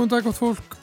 [0.00, 0.74] Góðan dag átt fólk,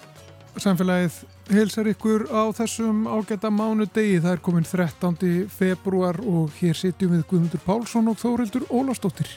[0.62, 1.16] samfélagið
[1.50, 4.20] heilsar ykkur á þessum ágæta mánu degi.
[4.22, 5.48] Það er komin 13.
[5.50, 9.32] februar og hér sitjum við Guðmundur Pálsson og Þórildur Ólastóttir.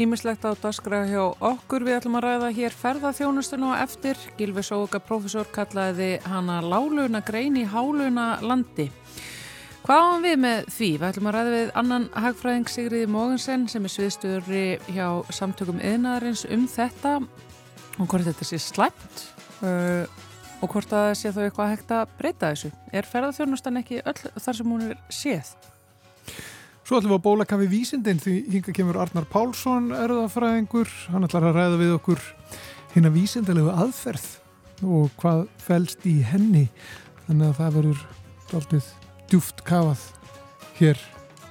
[0.00, 4.22] Ímislegt á daskra hjá okkur við ætlum að ræða hér ferðarþjónustun og eftir.
[4.40, 8.88] Gilvi Sóka profesor kallaði hana láluna grein í háluna landi.
[9.84, 10.88] Hvað áum við með því?
[11.02, 16.48] Við ætlum að ræða við annan hagfræðing Sigriði Mógensen sem er sviðstöðurri hjá samtökum yðnaðarins
[16.48, 17.20] um þetta
[17.96, 19.22] og hvort þetta sé slæmt
[19.64, 20.04] uh,
[20.62, 22.70] og hvort það sé þó eitthvað hægt að breyta þessu.
[22.92, 25.50] Er ferðarþjónustan ekki öll þar sem hún er séð?
[26.86, 30.92] Svo ætlum við að bóla kafi vísindin því hinga kemur Arnar Pálsson erðafræðingur.
[31.10, 32.22] Hann ætlar að ræða við okkur
[32.94, 34.28] hérna vísindalegu aðferð
[34.86, 36.68] og hvað fælst í henni.
[37.26, 38.06] Þannig að það verður
[38.52, 38.90] doldið
[39.26, 40.06] djúft kafað
[40.78, 41.02] hér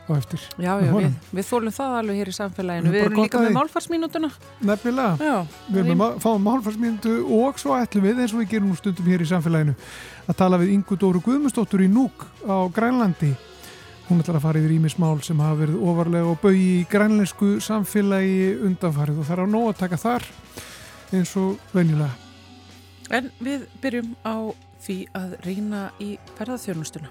[0.09, 0.41] á eftir.
[0.57, 2.93] Já, já, við, við þólum það alveg hér í samfélaginu.
[2.93, 4.29] Við erum líka með málfarsmínútuna.
[4.69, 5.29] Nefnilega.
[5.29, 5.57] Já.
[5.69, 9.25] Við erum að fá málfarsmínútu og svo ætlum við eins og við gerum stundum hér
[9.25, 9.75] í samfélaginu
[10.25, 13.33] að tala við Ingu Dóru Guðmustóttur í Núk á Grænlandi.
[14.05, 18.51] Hún ætlar að fara yfir ímismál sem hafa verið ofarlega og bauði í grænlensku samfélagi
[18.67, 20.27] undanfarið og það er á nóg að taka þar
[21.15, 22.13] eins og venjulega.
[23.13, 24.53] En við byrjum á
[24.85, 27.09] því að reyna í ferðarþjónustuna.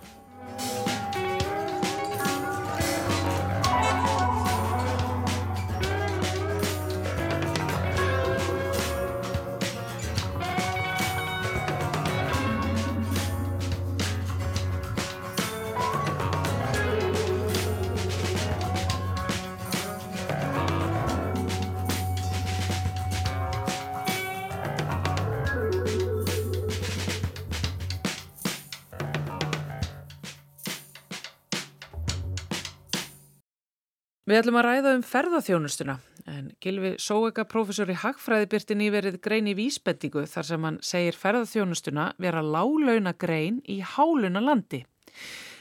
[34.34, 35.92] Við ætlum að ræða um ferðarþjónustuna
[36.26, 41.14] en Gilvi Sóega, professor í Hagfræði byrti nýverið grein í vísbendingu þar sem hann segir
[41.14, 44.80] ferðarþjónustuna vera lálauna grein í háluna landi.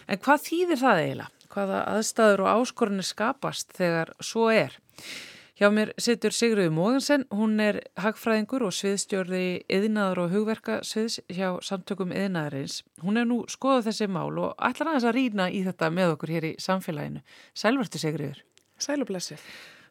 [0.09, 1.45] En hvað þýðir það eiginlega?
[1.53, 4.79] Hvaða aðstæður og áskorunni skapast þegar svo er?
[5.53, 11.59] Hjá mér situr Sigriður Mógensen, hún er hagfræðingur og sviðstjórði yðnaður og hugverka sviðs hjá
[11.61, 12.79] samtökum yðnaðarins.
[13.05, 16.33] Hún er nú skoðað þessi mál og ætlar aðeins að rýna í þetta með okkur
[16.39, 17.21] hér í samfélaginu.
[17.53, 18.41] Sælvertu Sigriður.
[18.83, 19.37] Sælublessi.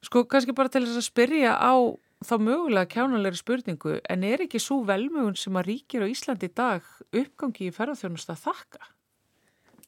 [0.03, 1.75] Sko kannski bara til þess að spyrja á
[2.22, 6.54] þá mögulega kjánulegri spurningu en er ekki svo velmögun sem að ríkir á Íslandi í
[6.54, 8.91] dag uppgangi í ferðarþjónust að þakka?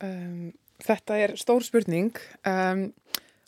[0.05, 2.15] Um, þetta er stór spurning
[2.51, 2.89] um,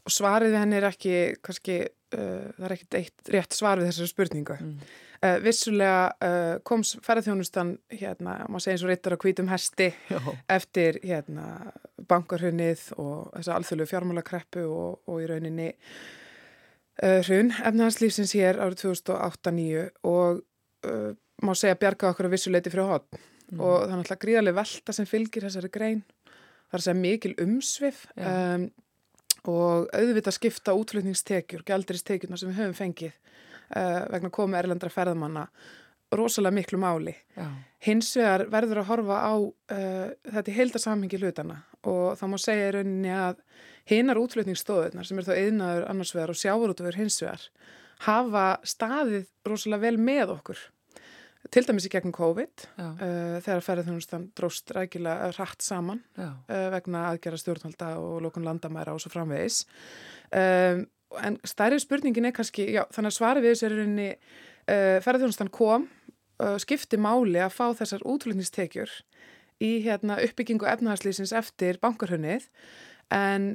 [0.07, 1.81] og svarið við henni er ekki, kannski,
[2.15, 4.59] uh, það er ekkert eitt rétt svar við þessari spurningu.
[4.63, 4.77] Mm.
[5.17, 10.19] Uh, vissulega uh, kom ferðarþjónustan, hérna, maður segir eins og rittar á kvítum hesti Já.
[10.53, 11.73] eftir hérna,
[12.11, 18.85] bankarhunnið og þess að alþjóðlu fjármálakreppu og, og í rauninni uh, hrun efnarslífsins hér árið
[18.85, 20.45] 2008-2009 og
[21.43, 23.61] má segja bjarga okkur á vissuleiti fyrir hodn mm.
[23.61, 26.03] og það er náttúrulega gríðarlega velta sem fylgir þessari grein.
[26.75, 28.67] Að segja mikil umsvið um,
[29.47, 33.15] og auðvitað skipta útflutningstekjur, gælduristekjurna sem við höfum fengið
[33.75, 35.47] uh, vegna komu erlendra ferðamanna
[36.17, 37.15] rosalega miklu máli.
[37.37, 37.49] Já.
[37.87, 40.05] Hins vegar verður að horfa á uh,
[40.35, 43.43] þetta í heildarsamhengi hlutana og þá má segja í rauninni að
[43.91, 47.45] hinnar útflutningsstóðunar sem er þá eðnaður annars vegar og sjávarútufur hins vegar
[48.07, 50.65] hafa staðið rosalega vel með okkur.
[51.55, 56.33] Til dæmis í gegnum COVID uh, þegar ferðarþjónustan dróst rækilega rætt saman uh,
[56.75, 59.63] vegna aðgerra stjórnhalda og lókun landamæra og svo framvegis.
[60.35, 60.87] Um,
[61.23, 65.53] en stærri spurningin er kannski, já þannig að svari við þessu er rauninni uh, ferðarþjónustan
[65.55, 65.89] kom,
[66.61, 68.91] skipti máli að fá þessar útflutningstekjur
[69.65, 72.45] í hérna, uppbyggingu efnahagslýsins eftir bankarhunnið
[73.17, 73.47] en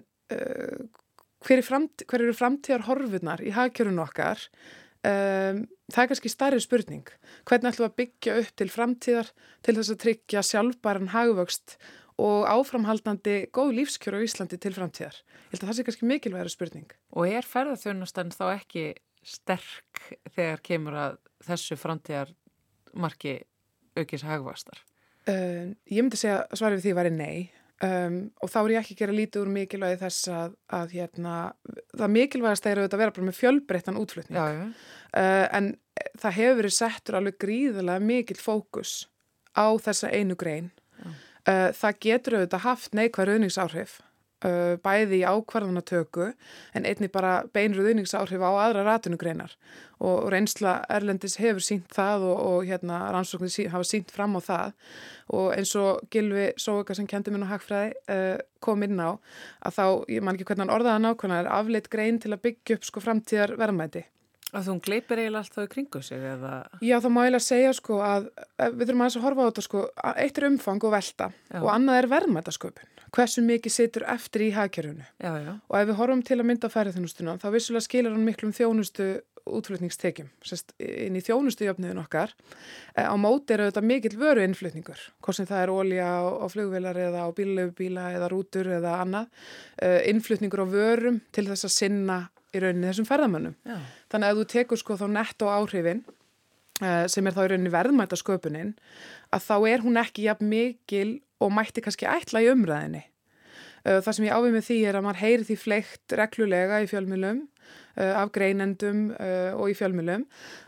[1.46, 4.42] hver, framt, hver eru framtíðar horfurnar í hagkjörun okkar?
[5.02, 7.08] Um, það er kannski stærri spurning.
[7.50, 9.32] Hvernig ætlum við að byggja upp til framtíðar
[9.66, 11.78] til þess að tryggja sjálfbæran hagvöxt
[12.22, 15.16] og áframhaldandi góð lífskjör á Íslandi til framtíðar?
[15.50, 16.92] Ég held að það sé kannski mikilvægri spurning.
[17.18, 18.86] Og er ferðarþjónustan þá ekki
[19.26, 20.04] sterk
[20.36, 23.40] þegar kemur að þessu framtíðarmarki
[23.98, 24.84] aukis hagvastar?
[25.30, 27.36] Um, ég myndi segja að svarið við því væri nei.
[27.82, 31.38] Um, og þá er ég ekki að gera lítið úr mikilvægi þess að, að hérna,
[31.98, 34.38] það mikilvægast er að vera bara með fjölbreyttan útflutning.
[34.38, 34.92] Já, já.
[35.18, 35.72] Uh, en
[36.22, 38.94] það hefur verið settur alveg gríðilega mikil fókus
[39.58, 40.70] á þessa einu grein
[41.48, 44.00] það getur auðvitað haft neikvæð rauningsáhrif
[44.46, 46.32] uh, bæði í ákvarðanatöku
[46.78, 49.56] en einni bara beinur rauningsáhrif á aðra ratunugreinar
[50.02, 54.42] og reynsla Erlendis hefur sínt það og, og hérna rannsóknir sí, hafa sínt fram á
[54.42, 54.72] það.
[55.38, 59.14] Og eins og Gilvi Sóga sem kendi minn á Hagfræði uh, kom inn á
[59.62, 59.86] að þá,
[60.18, 63.06] ég man ekki hvernig hann orðaða nákvæmlega, er afleitt grein til að byggja upp sko
[63.06, 64.08] framtíðar verðmæti
[64.52, 66.54] Að þú gleipir eiginlega alltaf í kringu sig eða?
[66.84, 69.66] Já, þá má ég lega segja sko að við þurfum að, að horfa á þetta
[69.68, 71.60] sko, eitt er umfang og velta já.
[71.62, 72.90] og annað er verðmætasköpun.
[73.12, 75.08] Hversu mikið situr eftir í hagkerfunu.
[75.68, 79.10] Og ef við horfum til að mynda færðinustuna þá vissulega skilar hann miklum þjónustu
[79.50, 80.30] útflutningstekjum
[80.80, 82.34] inn í þjónustujöfniðin okkar.
[82.96, 87.00] Eh, á móti eru þetta mikill vöru innflutningur, hvort sem það er ólja á flugvilar
[87.08, 89.32] eða á bílöfubíla eða rútur eða annað.
[89.82, 92.20] Eh, innflutningur á vörum til þess að sinna
[92.52, 93.56] í rauninni þessum ferðamönnum.
[93.68, 93.78] Já.
[94.12, 98.20] Þannig að þú tekur sko þá netto áhrifin uh, sem er þá í rauninni verðmæta
[98.20, 98.74] sköpunin
[99.32, 101.08] að þá er hún ekki jafn mikil
[101.42, 103.06] og mætti kannski ætla í umræðinni.
[103.82, 106.90] Uh, það sem ég ávið með því er að maður heyri því fleikt reglulega í
[106.92, 109.04] fjölmjölum uh, af greinendum
[109.58, 110.28] og í fjölmjölum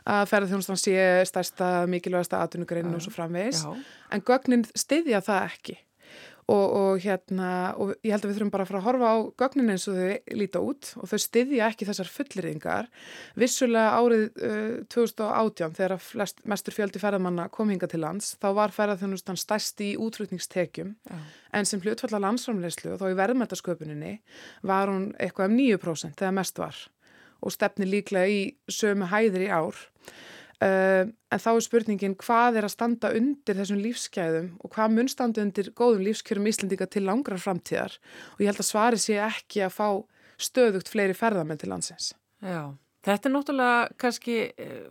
[0.09, 0.97] að ferðarþjónustan sé
[1.29, 3.65] stærsta mikilvægasta atvinnugreinu og svo framvegs
[4.13, 5.81] en gögnin styðja það ekki.
[6.53, 7.49] Og, og hérna,
[7.81, 9.95] og ég held að við þurfum bara að fara að horfa á gögnin eins og
[9.97, 12.89] þau líta út og þau styðja ekki þessar fullirðingar
[13.39, 18.75] vissulega árið uh, 2018 þegar flest, mestur fjöldi ferðamanna kom hinga til lands, þá var
[18.75, 21.21] ferðarþjónustan stærst í útrúkningstekjum ja.
[21.57, 24.13] en sem hlutfalla landsframleyslu og þá í verðmættasköpuninni
[24.67, 26.85] var hún eitthvað um 9% þegar mest var
[27.43, 29.81] og stefni líklega í sömu hæðir í ár
[30.61, 35.09] Uh, en þá er spurningin hvað er að standa undir þessum lífsgæðum og hvað mun
[35.11, 37.97] standa undir góðum lífskjörum Íslandika til langrar framtíðar
[38.35, 39.87] og ég held að svari sé ekki að fá
[40.39, 42.13] stöðugt fleiri ferðamenn til landsins.
[42.43, 44.87] Já, þetta er náttúrulega kannski eh,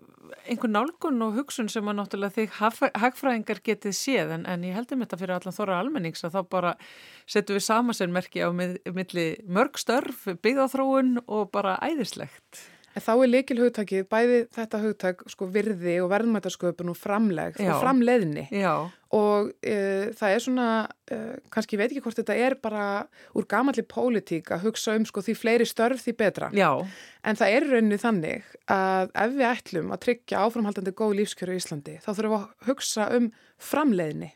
[0.50, 4.92] einhver nálgun og hugsun sem að náttúrulega þig hagfræðingar getið séð en, en ég held
[4.92, 6.76] um þetta fyrir allan þóra almennings að þá bara
[7.24, 12.66] setjum við samasenmerki á milli mörg störf, byggðáþróun og bara æðislegt.
[12.92, 17.70] En þá er leikil hugtakið, bæði þetta hugtak sko virði og verðmætasköpun og framleg Já.
[17.72, 18.72] og framleiðni Já.
[19.16, 19.76] og e,
[20.18, 20.66] það er svona,
[21.08, 21.20] e,
[21.54, 22.84] kannski ég veit ekki hvort þetta er bara
[23.38, 26.50] úr gamalli pólitík að hugsa um sko því fleiri störf því betra.
[26.56, 26.70] Já.
[27.24, 31.62] En það er rauninni þannig að ef við ætlum að tryggja áframhaldandi góð lífskjöru í
[31.62, 34.32] Íslandi þá þurfum við að hugsa um framleiðni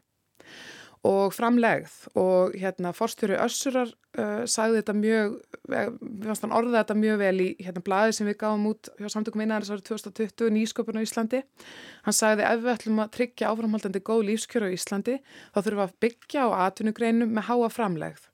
[1.07, 1.93] og framlegð.
[2.19, 5.37] Og hérna forstjóri Össurar uh, sagði þetta mjög,
[5.71, 9.09] við fannst hann orða þetta mjög vel í hérna blaði sem við gáum út hjá
[9.13, 11.43] samtökum einarins árið 2020 nýsköpun á Íslandi.
[12.07, 15.87] Hann sagði ef við ætlum að tryggja áframhaldandi góð lífskjöru á Íslandi þá þurfum við
[15.87, 18.29] að byggja á atvinnugreinum með háa framlegð.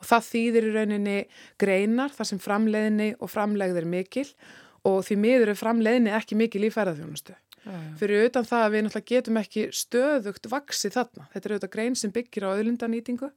[0.00, 1.18] Og það þýðir í rauninni
[1.60, 4.28] greinar þar sem framleiðni og framlegð er mikil
[4.84, 7.36] og því miður er framleiðni ekki mikil í ferðarþjónustu
[8.00, 11.30] fyrir utan það að við náttúrulega getum ekki stöðugt vaksið þarna.
[11.32, 13.30] Þetta er auðvitað grein sem byggir á auðlindanýtingu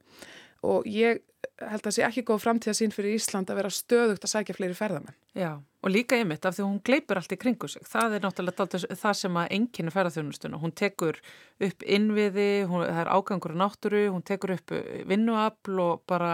[0.68, 1.24] og ég
[1.58, 4.56] held að það sé ekki góð framtíða sín fyrir Ísland að vera stöðugt að sækja
[4.56, 5.16] fleiri ferðamenn.
[5.38, 7.84] Já, og líka einmitt af því hún gleipur allt í kringu sig.
[7.86, 10.62] Það er náttúrulega það sem að enginn ferðarþjónustuna.
[10.62, 11.20] Hún tekur
[11.68, 14.74] upp innviði, hún, það er ágangur á náttúru, hún tekur upp
[15.10, 16.32] vinnuafl og bara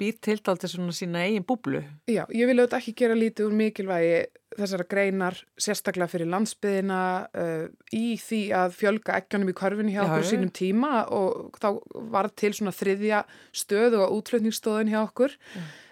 [0.00, 1.84] býr til dalt þess að sína eigin búblu.
[2.10, 4.16] Já, ég vil auðvitað ekki gera lítið úr mikilvægi
[4.58, 10.06] þessara greinar sérstaklega fyrir landsbyðina uh, í því að fjölga ekkjanum í korfinni hjá já,
[10.08, 11.68] okkur sínum tíma og þá
[12.12, 15.34] var til svona þriðja stöð og útflutningsstöðun hjá okkur.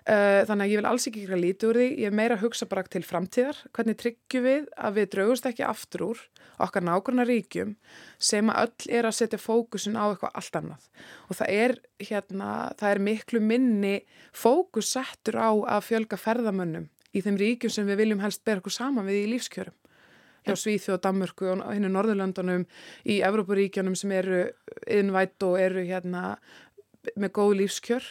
[0.03, 1.89] Uh, þannig að ég vil alls ekki ekki lítið úr því.
[2.03, 3.61] Ég er meira að hugsa bara til framtíðar.
[3.77, 6.25] Hvernig tryggjum við að við draugust ekki aftur úr
[6.63, 7.77] okkar nákvæmna ríkjum
[8.23, 10.89] sem að öll er að setja fókusin á eitthvað allt annað?
[11.29, 13.95] Og það er hérna, það er miklu minni
[14.35, 18.75] fókus settur á að fjölga ferðamönnum í þeim ríkjum sem við viljum helst bera okkur
[18.75, 19.79] saman við í lífskjörum
[20.43, 22.67] hjá Svíþjóð, Danmörku og hennu Norðurlöndunum
[23.07, 24.45] í Evrópuríkjanum sem eru
[24.91, 26.37] innvætt og eru hérna
[27.19, 28.05] með góð lífskjör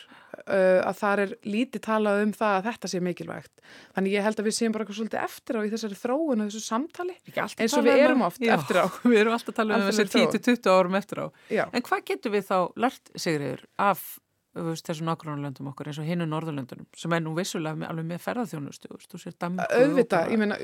[0.51, 3.53] uh, að það er lítið talað um það að þetta sé mikilvægt.
[3.96, 6.50] Þannig ég held að við séum bara eitthvað svolítið eftir á í þessari þróun og
[6.50, 8.86] þessu samtali eins og við um erum oft já, eftir á.
[9.12, 11.27] Við erum alltaf að tala um þessi 10-20 árum eftir á.
[11.51, 11.63] Já.
[11.72, 14.03] En hvað getur við þá lært, Sigriður, af
[14.51, 18.88] þessum nákvæmlandum okkur eins og hinnu Norðurlandunum sem er nú vissulega alveg með ferðarþjónustu
[19.39, 20.58] Danmark auðvitað, ég, meina,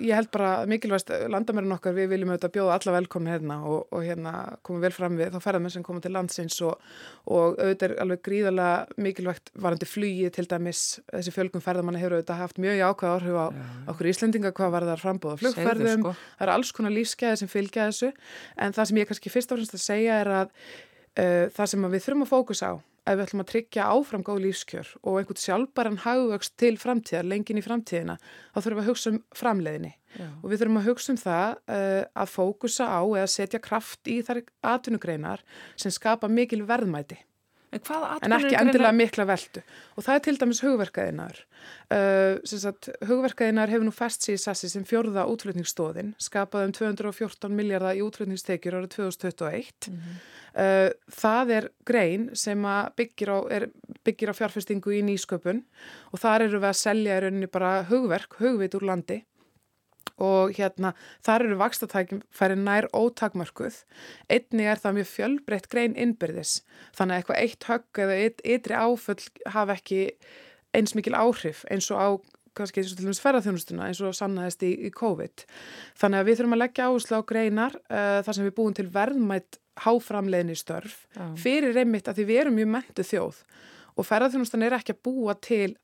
[0.00, 4.06] ég held bara mikilvægst landamærin okkar við viljum auðvitað bjóða alla velkomin hérna og, og
[4.06, 4.32] hérna
[4.64, 6.80] komum vel fram við þá ferðarmenn sem koma til landsins og,
[7.28, 12.40] og auðvitað er alveg gríðarlega mikilvægt varandi flugi til dæmis þessi fjölgum ferðarmanna hefur auðvitað
[12.40, 13.62] haft mjög ákvæð áhrif á Já.
[13.92, 16.16] okkur Íslendinga hvað var það frambóða flugferðum, sko.
[16.40, 17.52] það er alls konar lífskeiði sem
[20.24, 20.52] að að
[21.20, 22.74] uh, það sem við þurfum að fókusa á
[23.06, 27.60] ef við ætlum að tryggja áfram góð lífskjör og einhvern sjálfbaran hagvöxt til framtíðar, lengin
[27.60, 28.16] í framtíðina,
[28.52, 30.26] þá þurfum við að hugsa um framleiðinni Já.
[30.42, 34.18] og við þurfum að hugsa um það uh, að fókusa á eða setja kraft í
[34.26, 34.42] þar
[34.74, 35.46] atvinnugreinar
[35.78, 37.20] sem skapa mikil verðmæti.
[37.74, 37.80] En,
[38.22, 39.60] en ekki endilega mikla veldu
[39.96, 41.40] og það er til dæmis hugverkaðinar
[41.90, 42.38] uh,
[43.08, 48.04] hugverkaðinar hefur nú fest sér í sassi sem fjörða útflutningsstóðin skapaði um 214 miljardar í
[48.06, 50.22] útflutningstekjur árið 2021 mm -hmm.
[50.62, 53.68] uh, það er grein sem byggir á, er,
[54.06, 55.64] byggir á fjárfestingu í nýsköpun.
[56.12, 59.24] Og þar eru við að selja í rauninni bara hugverk, hugvit úr landi
[60.22, 60.92] og hérna
[61.26, 63.82] þar eru vakstatækjum færi nær ótakmörkuð
[64.32, 66.60] einni er það mjög fjölbreytt grein innbyrðis
[66.96, 68.18] þannig að eitthvað eitt högg eða
[68.56, 70.00] ytri áföll hafa ekki
[70.76, 72.08] eins mikil áhrif eins og á
[72.56, 75.44] kannski eins og til dæmis ferðarþjónustuna eins og sannaðist í, í COVID.
[76.00, 78.86] Þannig að við þurfum að leggja áherslu á greinar uh, þar sem við búum til
[78.94, 81.26] verðmætt háframleginni störf Já.
[81.36, 83.42] fyrir reymitt að því við erum mjög mentu þjóð
[83.96, 85.74] og ferðarþjónustan er ekki að búa til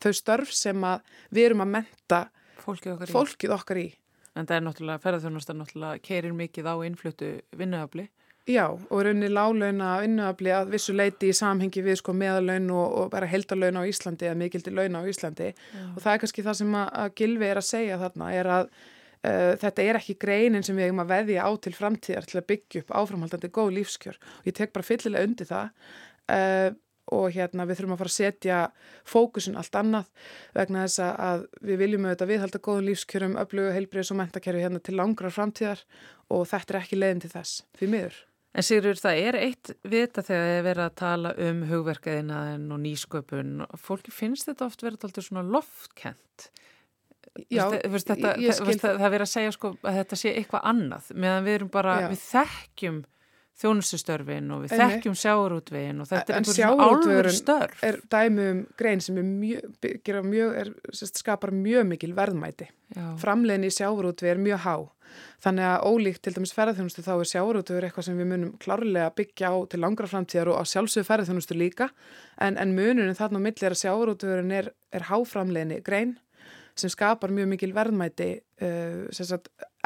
[0.00, 0.86] þau störf sem
[1.28, 2.22] við erum að menta
[2.60, 3.88] fólkið okkar, fólkið okkar í.
[4.32, 8.08] En það er náttúrulega, ferðarþjónustan náttúrulega kerir mikið á innflutu vinnuöfli.
[8.48, 13.12] Já, og raunni lálauna vinnuöfli að vissu leiti í samhengi við sko meðalaun og, og
[13.12, 15.84] bara heldalaun á Íslandi eða mikildi laun á Íslandi Já.
[15.94, 18.64] og það er kannski það sem að, að Gilvi er að segja þarna er að
[18.66, 22.48] uh, þetta er ekki greinin sem við hefum að veðja á til framtíðar til að
[22.50, 25.70] byggja upp áframhaldandi góð lífskjör og ég tek bara fyllilega undir það
[26.34, 26.74] uh,
[27.12, 28.58] og hérna við þurfum að fara að setja
[29.08, 30.10] fókusin allt annað
[30.54, 34.98] vegna þess að við viljum auðvitað viðhalda góðum lífskjörum, öflugu, heilbriðs og mentakerfi hérna til
[34.98, 35.82] langrar framtíðar
[36.32, 38.20] og þetta er ekki leiðin til þess, því miður.
[38.52, 43.62] En Sigur, það er eitt vita þegar þið verða að tala um hugverkaðinaðin og nýsköpun
[43.80, 46.50] fólki finnst þetta oft verið alltaf svona loftkent.
[47.48, 48.76] Já, veist, þetta, ég skil...
[48.76, 51.94] Það, það verið að segja sko að þetta sé eitthvað annað meðan við erum bara,
[52.02, 52.08] Já.
[52.12, 52.98] við þekkjum
[53.62, 54.96] þjónustustörfin og við Einnig.
[54.96, 57.84] þekkjum sjáurútvegin og þetta er einhvern álur störf.
[57.86, 59.76] er dæmi um grein sem mjög,
[60.26, 62.68] mjög, er, skapar mjög mikil verðmæti.
[63.22, 64.76] Framlegin í sjáurútvegi er mjög há.
[65.44, 69.50] Þannig að ólíkt til dæmis ferðarþjónustu þá er sjáurútvegi eitthvað sem við munum klárlega byggja
[69.52, 71.90] á til langra framtíðar og á sjálfsögur ferðarþjónustu líka
[72.40, 76.14] en, en mununum þarna á milli er að sjáurútvegin er, er háframleginni grein
[76.78, 78.28] sem skapar mjög mikil verðmæti
[78.64, 79.38] uh,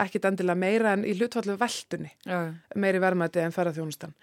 [0.03, 2.53] ekkit endilega meira en í hlutfallu veldunni Já.
[2.79, 4.15] meiri verðmæti en ferðarþjónustan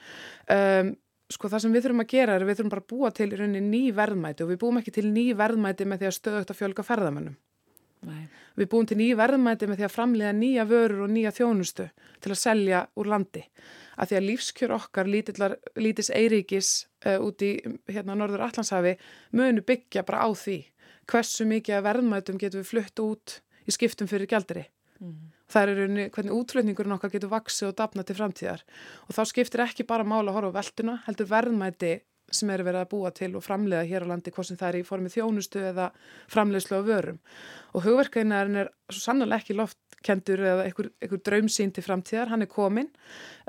[0.54, 0.94] um,
[1.34, 3.40] sko það sem við þurfum að gera er við þurfum bara að búa til í
[3.40, 6.60] rauninni ný verðmæti og við búum ekki til ný verðmæti með því að stöðugt að
[6.60, 7.38] fjölga ferðamönnum.
[8.04, 8.28] Nei.
[8.60, 11.86] við búum til ný verðmæti með því að framlega nýja vörur og nýja þjónustu
[12.20, 13.46] til að selja úr landi.
[13.96, 16.72] Að því að lífskjör okkar lítillar, lítis eiríkis
[17.08, 17.54] uh, út í
[17.88, 18.98] hérna Norður Allandshafi
[19.38, 20.58] munu byggja bara á því
[21.10, 24.66] hversu mikið að verðmætum getum við flutt út í skiptum fyrir gældri.
[25.00, 25.32] Mm.
[25.54, 28.64] Það er raunni hvernig útflutningurinn okkar getur vaksið og dapna til framtíðar
[29.08, 31.94] og þá skiptir ekki bara mála að horfa á velduna, heldur verðmæti
[32.34, 34.78] sem eru verið að búa til og framleiða hér á landi hvort sem það er
[34.80, 35.90] í formið þjónustu eða
[36.32, 37.20] framleiðslu á vörum
[37.74, 39.58] og hugverkaðinarinn er svo sannlega ekki
[40.04, 42.90] loftkendur eða einhver, einhver draumsýn til framtíðar, hann er komin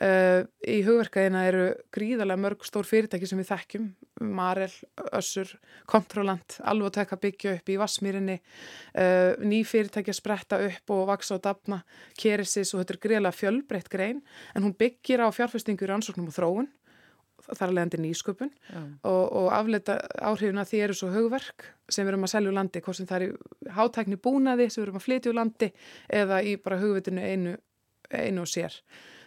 [0.00, 3.88] uh, í hugverkaðina eru gríðarlega mörg stór fyrirtæki sem við þekkjum.
[4.20, 4.70] Marel,
[5.12, 5.48] Össur,
[5.90, 11.34] Kontrolant alveg tekka byggja upp í Vassmýrinni uh, ný fyrirtæki að spretta upp og vaksa
[11.34, 11.82] og dapna
[12.16, 14.22] Keresis og þetta er greiðlega fjölbreytt grein
[14.54, 16.70] en hún byggir á fjárfestingur ansóknum og þróun
[17.50, 18.52] þar að leiðandi nýsköpun
[19.04, 22.84] og, og afleita áhrifuna því eru svo högverk sem við erum að selja úr landi,
[22.84, 25.70] hvort sem það er hátækni búnaði sem við erum að flytja úr landi
[26.22, 27.56] eða í bara hugvitinu einu,
[28.10, 28.78] einu og sér.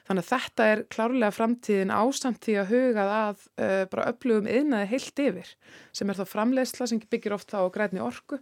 [0.07, 4.91] Þannig að þetta er klárlega framtíðin ásamt því að hugað að uh, bara upplöfum yðnaði
[4.93, 5.49] heilt yfir
[5.91, 8.39] sem er þá framleiðsla sem byggir ofta á grætni orku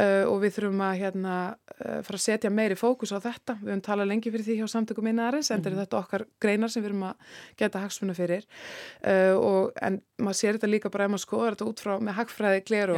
[0.00, 1.36] Uh, og við þurfum að hérna,
[1.74, 3.56] uh, fara að setja meiri fókus á þetta.
[3.58, 5.80] Við höfum talað lengi fyrir því hjá samtökum minnaðarins, en mm -hmm.
[5.82, 7.16] þetta okkar greinar sem við höfum að
[7.58, 8.46] geta hagsmunna fyrir.
[9.02, 12.16] Uh, og, en maður sér þetta líka bara ef maður skoður þetta út frá með
[12.20, 12.96] hagfræði gleru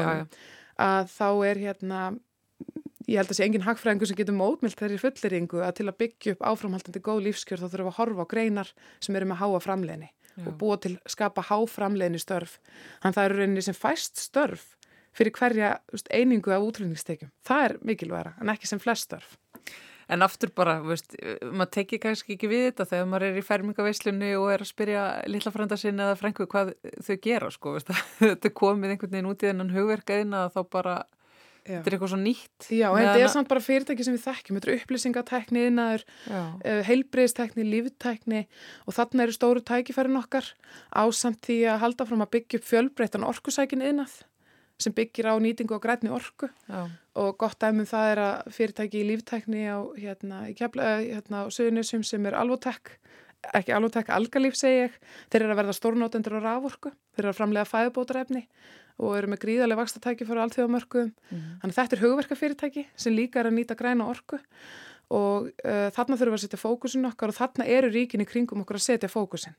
[0.79, 2.19] að þá er hérna,
[3.09, 6.33] ég held að sé engin hagfræðingu sem getur mótmilt þeirri fulleringu að til að byggja
[6.37, 9.61] upp áframhaldandi góð lífskjör þá þurfum við að horfa á greinar sem eru með háa
[9.61, 10.13] framleginni
[10.47, 12.59] og búa til skapa háframleginni störf.
[13.03, 14.77] Þannig það eru reyninni sem fæst störf
[15.17, 17.33] fyrir hverja veist, einingu af útrúningstekjum.
[17.47, 19.37] Það er mikilværa, en ekki sem flestörf.
[20.13, 21.15] En aftur bara, veist,
[21.47, 25.07] maður tekir kannski ekki við þetta þegar maður er í fermingaveislunni og er að spyrja
[25.31, 26.75] lilla frænda sinna eða frængu hvað
[27.07, 27.75] þau gera, sko.
[27.79, 30.97] Veist, þetta komið einhvern veginn út í þennan hugverkaðin að þá bara,
[31.63, 31.77] Já.
[31.77, 32.67] þetta er eitthvað svo nýtt.
[32.67, 34.59] Já, en þetta er samt bara fyrirtæki sem við þekkjum.
[34.59, 38.43] Þetta er upplýsingatekni, innaður, uh, eh, heilbreyðstekni, líftekni
[38.89, 40.51] og þarna eru stóru tækifærin okkar
[40.93, 44.19] á samt því að halda fram að byggja upp fjölbreytan orkusækin innað
[44.83, 46.89] sem byggir á nýtingu og grætni orku Já.
[47.19, 52.05] og gott dæmum það er að fyrirtæki í líftækni á hérna, eh, hérna á Suðunisum
[52.05, 52.99] sem er alvotek,
[53.55, 57.41] ekki alvotek, algalíf segi ég, þeir eru að verða stórnótendur á raforku, þeir eru að
[57.41, 58.47] framlega fæðubótarefni
[59.03, 61.45] og eru með gríðarlega vakstatæki fyrir allþjóðamörku, mm.
[61.63, 64.39] þannig þetta er hugverkafyrirtæki sem líka er að nýta græna orku
[65.13, 68.79] og uh, þarna þurfum við að setja fókusin okkar og þarna eru ríkinni kringum okkur
[68.79, 69.57] að setja fókusin.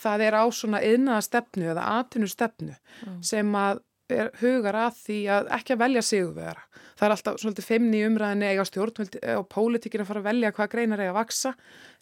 [0.00, 3.18] Það er á svona yðnaða stefnu eða atvinnu stefnu mm.
[3.24, 6.64] sem að er hugar að því að ekki að velja sigurvera.
[6.94, 9.08] Það er alltaf svolítið feimni umræðinni eiga stjórn
[9.38, 11.54] og pólitíkina fara að velja hvað greinar eiga að vaksa.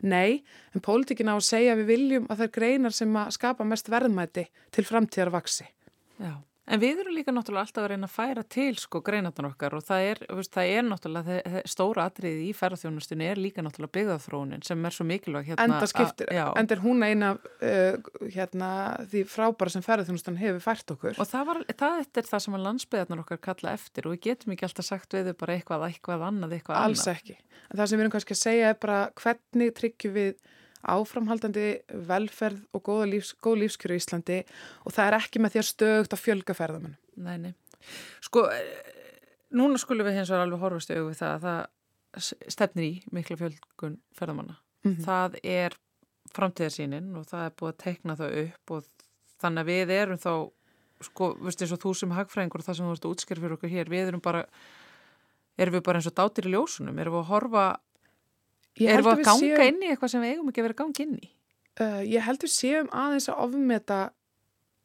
[0.02, 0.42] Nei,
[0.74, 4.48] en pólitíkina á að segja við viljum að það er greinar sem skapa mest verðmæti
[4.74, 5.68] til framtíðar vaksi.
[6.18, 6.34] Já,
[6.70, 9.82] En við erum líka náttúrulega alltaf að reyna að færa til sko greinatan okkar og
[9.82, 14.62] það er, veist, það er náttúrulega það, stóra atriði í ferðarþjónustunni er líka náttúrulega byggðarþróunin
[14.68, 15.66] sem er svo mikilvæg hérna.
[15.66, 18.70] Enda skiptir, enda er hún eina uh, hérna
[19.10, 21.18] því frábæra sem ferðarþjónustan hefur fært okkur.
[21.18, 24.54] Og það, var, það er það sem að landsbyðarnar okkar kalla eftir og við getum
[24.54, 27.14] ekki alltaf sagt við bara eitthvað, eitthvað annað, eitthvað Alls annað.
[27.18, 27.38] Alls ekki.
[27.72, 30.34] En það sem við erum kannski að segja er bara hvernig tryggjum við
[30.82, 31.66] áframhaldandi
[32.08, 34.38] velferð og góð, lífs, lífskjöru í Íslandi
[34.86, 36.96] og það er ekki með því að stögt að fjölga ferðamenn.
[37.22, 37.52] Nei, nei.
[38.22, 38.90] Sko, eh,
[39.54, 41.70] núna skulum við hins vegar alveg horfast auðvitað það að það
[42.52, 44.58] stefnir í mikla fjölgun ferðamanna.
[44.82, 45.04] Mm -hmm.
[45.04, 45.78] Það er
[46.32, 48.84] framtíðarsýnin og það er búið að teikna það upp og
[49.42, 50.34] þannig að við erum þá,
[51.00, 53.56] sko, veist eins og þú sem hagfræðingur og það sem þú ert að útskjara fyrir
[53.56, 54.44] okkur hér, við erum bara,
[55.58, 57.64] erum við bara eins og dátir í ljósunum, erum við að horfa
[58.80, 60.82] Erum við að ganga séum, inn í eitthvað sem við eigum ekki að vera að
[60.82, 61.30] ganga inn í?
[61.82, 63.98] Uh, ég held við séum aðeins að ofmeta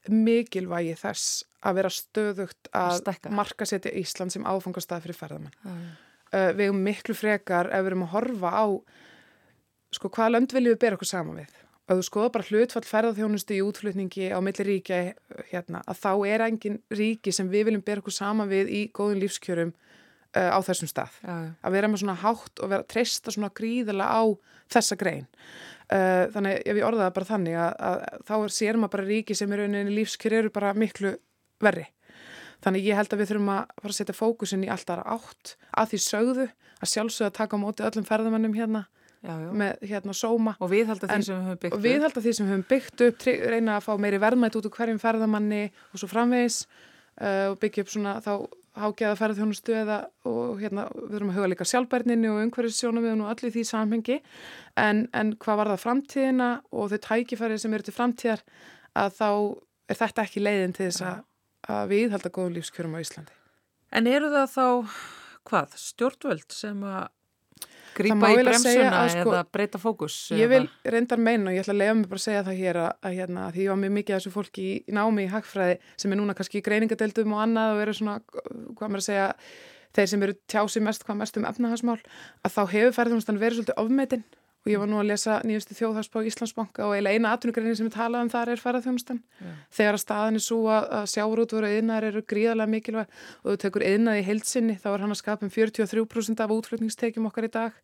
[0.08, 5.56] mikilvægi þess að vera stöðugt að marka setja Ísland sem áfangastað fyrir ferðamann.
[5.64, 5.78] Uh.
[6.28, 8.66] Uh, við erum miklu frekar ef við erum að horfa á
[9.96, 11.56] sko hvaða lönd viljum við bera okkur saman við.
[11.88, 14.98] Að þú skoða bara hlutfall ferðarþjónustu í útflutningi á milli ríkja
[15.54, 19.22] hérna, að þá er engin ríki sem við viljum bera okkur saman við í góðum
[19.24, 19.87] lífskjörum uh,
[20.52, 21.18] á þessum stað.
[21.24, 21.36] Já.
[21.64, 24.24] Að vera með svona hátt og vera að treysta svona gríðilega á
[24.74, 25.28] þessa grein.
[25.88, 29.38] Uh, þannig ef ég orðaði bara þannig að, að þá er sér maður bara ríki
[29.40, 31.14] sem er rauninni lífskjör eru bara miklu
[31.64, 31.88] verri.
[32.66, 35.94] Þannig ég held að við þurfum að fara að setja fókusin í alltaf átt að
[35.94, 36.48] því sögðu
[36.78, 38.84] að sjálfsögða að taka á móti öllum ferðamennum hérna
[39.24, 41.84] já, með hérna sóma og við held að því sem við höfum byggt upp og
[41.86, 44.70] við held að því sem við höfum byggt upp reyna að fá meiri verðmætt út
[44.70, 48.34] úr hverjum ferðamanni og svo framvegis uh, og byggja upp svona þá
[48.82, 49.98] hágeða ferðarþjónustu eða
[50.30, 54.18] og hérna við þurfum að huga líka sjálfbærninu og umhverfissjónum og allir því samhengi
[54.78, 58.44] en, en hvað var það framtíðina og þau tækifærið sem eru til framtíðar
[58.98, 59.30] að þá
[59.88, 61.22] er þetta ekki leiðin til þess að,
[61.76, 63.38] að við halda góðum lífskjörum á Íslandi.
[63.96, 64.68] En eru það þá
[65.48, 67.06] hvað stjórnvöld sem að
[67.98, 70.18] Grípa í bremsuna sko, eða breyta fókus?
[70.38, 72.80] Ég vil reyndar meina og ég ætla að lega mig bara að segja það hér
[72.84, 75.26] að, að, hérna, að því ég var mjög mikið af þessu fólki í, í námi
[75.26, 79.04] í hagfræði sem er núna kannski í greiningadeildum og annað og eru svona, hvað maður
[79.04, 79.30] að segja,
[79.98, 81.98] þeir sem eru tjási mest, hvað mest um efnahagsmál,
[82.46, 84.28] að þá hefur ferðunastan verið svolítið ofmetinn
[84.68, 87.96] og ég var nú að lesa nýjustu þjóðhagsbá Íslandsbanka og eiginlega eina atvinnugreinin sem við
[87.96, 89.62] talaðum þar er ferðarþjónustan yeah.
[89.78, 94.20] þegar að staðin er svo að sjáurútvöru eðnar eru gríðarlega mikilvæg og þú tekur eðnað
[94.20, 97.82] í heilsinni þá er hann að skapa um 43% af útflutningstekjum okkar í dag.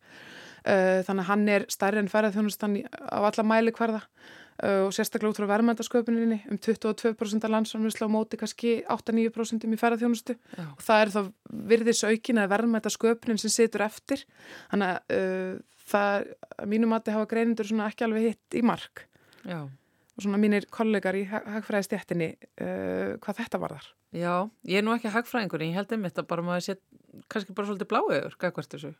[0.64, 5.32] Uh, þannig að hann er stærri en ferðarþjónustan á alla mæli hverða uh, og sérstaklega
[5.32, 10.36] út frá verðmændasköpuninni um 22% af landsframlýsla á móti kannski 8-9% í ferðarþjónustu
[10.68, 11.20] og það er þá
[11.74, 14.24] virðis aukin að verðmændasköpunin sem situr eftir.
[14.72, 16.28] Þannig að uh, það,
[16.70, 19.06] mínum að þið hafa greinundur svona ekki alveg hitt í mark.
[19.44, 19.60] Já.
[20.14, 24.34] og svona mínir kollegar í hagfræðistjættinni uh, hvað þetta var þar Já,
[24.70, 26.76] ég er nú ekki hagfræðingur en ég held einmitt að bara maður sé
[27.28, 28.92] kannski bara svolítið bláiður, hvað hvert þessu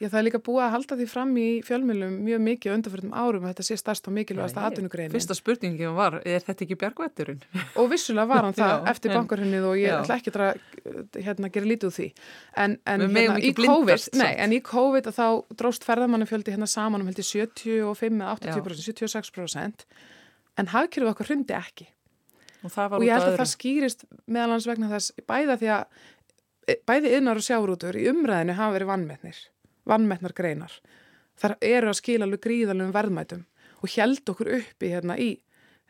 [0.00, 3.42] Já, það er líka búið að halda því fram í fjölmjölum mjög mikið undanfjörðum árum
[3.44, 5.12] að þetta sé starst og mikilvægast að atvinnugreinin.
[5.12, 7.42] Fyrsta spurningin var, er þetta ekki bjargvætturinn?
[7.76, 9.96] Og vissulega var hann það já, eftir bankarhunnið og ég já.
[9.98, 12.08] ætla ekki að hérna, gera lítið úr því.
[12.64, 15.26] En, en, hérna, í COVID, nei, en í COVID þá
[15.60, 19.86] dróst ferðamannafjöldi hérna saman um 75-80%, 76%
[20.56, 21.90] en hafkjörðu okkur hrundi ekki.
[22.64, 27.36] Og, og ég held að það skýrist meðalans vegna þess bæða því að bæði innar
[27.40, 29.48] og sjáurútur í umræðinu hafa verið vannmetnir
[29.90, 30.72] vannmettnar greinar.
[31.40, 33.46] Þar eru að skila alveg gríðalum verðmætum
[33.80, 35.30] og held okkur uppi hérna í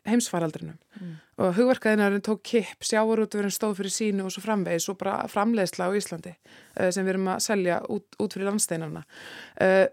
[0.09, 1.15] heimsfaraldrinum mm.
[1.45, 5.97] og hugverkaðinarinn tók kipp, sjávarútverðin stóð fyrir sínu og svo framvegis og bara framleiðsla á
[5.97, 9.05] Íslandi uh, sem við erum að selja út, út fyrir landsteinarna.
[9.61, 9.87] Uh,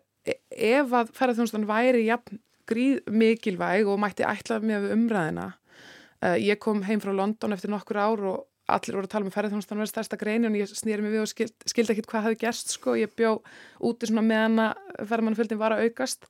[0.52, 5.50] ef að ferðarþjónustan væri jafn gríð mikilvæg og mætti ætla með umræðina,
[6.24, 9.34] uh, ég kom heim frá London eftir nokkur ár og allir voru að tala um
[9.34, 12.40] ferðarþjónustan verið stærsta greini og ég snýri mig við og skild, skildi ekkit hvað hafi
[12.42, 13.38] gerst sko, ég bjó
[13.88, 16.28] úti svona meðan að ferðarmannfjöldin var að aukast.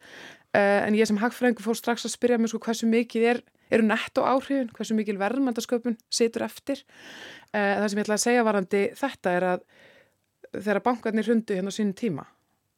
[0.53, 3.41] Uh, en ég sem hagfræðingu fór strax að spyrja mig sko hversu mikið er,
[3.73, 6.85] eru netto áhrifin, hversu mikið verðmændasköpun situr eftir.
[7.51, 9.67] Uh, það sem ég ætla að segja varandi þetta er að
[10.53, 12.27] þegar bankarnir hundu hérna á sínum tíma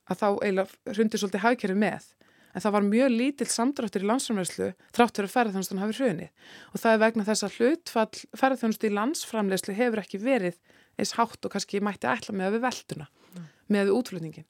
[0.09, 2.07] að þá eiginlega hundi svolítið hagkerfi með
[2.53, 6.29] en það var mjög lítill samdráttur í landsframlegslu þrátt fyrir að ferðarþjónustan hafi hrunið
[6.73, 10.59] og það er vegna þess að hlutfall ferðarþjónustu í landsframlegslu hefur ekki verið
[10.99, 13.49] eins hátt og kannski mætti ætla með við velduna, mm.
[13.71, 14.47] með við útflutningin.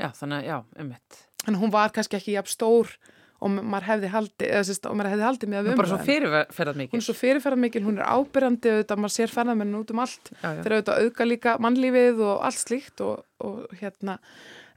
[0.00, 1.24] Já, þannig að, já, ummitt.
[1.48, 2.94] En hún var kannski ekki jafn stór
[3.42, 5.90] og maður hefði haldið, eða sérst, og maður hefði haldið með að við umræðan.
[5.90, 6.92] Hún er bara svo fyrirferðað mikil.
[6.92, 10.30] Hún er svo fyrirferðað mikil, hún er ábyrjandi auðvitað, maður sér ferðamenn út um allt,
[10.42, 14.16] þeir auðvitað auðga líka mannlífið og allt slíkt og, og hérna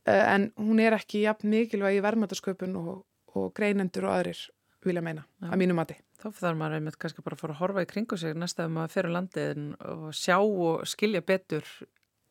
[0.05, 4.45] en hún er ekki jafn mikilvæg í verðmætasköpun og, og greinendur og aðrir
[4.85, 5.49] vilja meina, Já.
[5.49, 5.97] að mínu mati.
[6.21, 8.73] Þá þarf maður einmitt kannski bara að fara að horfa í kringu sig næsta ef
[8.73, 11.65] maður fyrir landið og sjá og skilja betur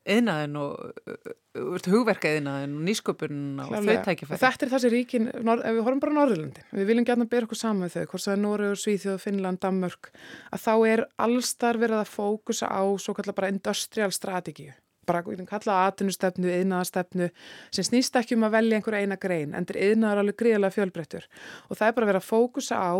[0.05, 4.39] einaðin og hugverkaðinaðin og nýsköpun og þau tækifæri.
[4.41, 7.61] Þetta er það sem ríkin, ef við horfum bara Norðurlandi, við viljum gætna byrja okkur
[7.61, 10.11] saman með þau, hvort það er Nóriður, Svíþjóð, Finnland, Danmörk,
[10.53, 14.75] að þá er allstar verið að fókusa á svo kallar bara industrial strategíu
[15.07, 17.29] bara kalla aðtunustefnu, yðnaðastefnu
[17.75, 21.27] sem snýst ekki um að velja einhverja eina grein en er yðnaðar alveg gríðilega fjölbreyttur
[21.69, 22.93] og það er bara að vera að fókusa á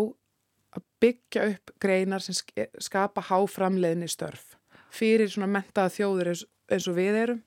[0.76, 2.38] að byggja upp greinar sem
[2.84, 4.56] skapa háframleðni störf
[4.96, 7.42] fyrir svona mentaða þjóður eins, og við erum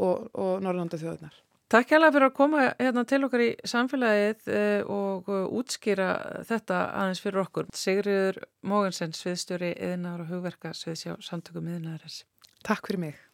[0.00, 1.38] og, og Norrlanda þjóðunar.
[1.70, 6.08] Takk hjálpa fyrir að koma hérna til okkar í samfélagið eh, og útskýra
[6.48, 7.70] þetta aðeins fyrir okkur.
[7.70, 12.24] Sigriður Mógensen, sviðstjóri yðnar og hugverka sviðsjá samtökum yðnaðarins.
[12.66, 13.29] Takk fyrir mig.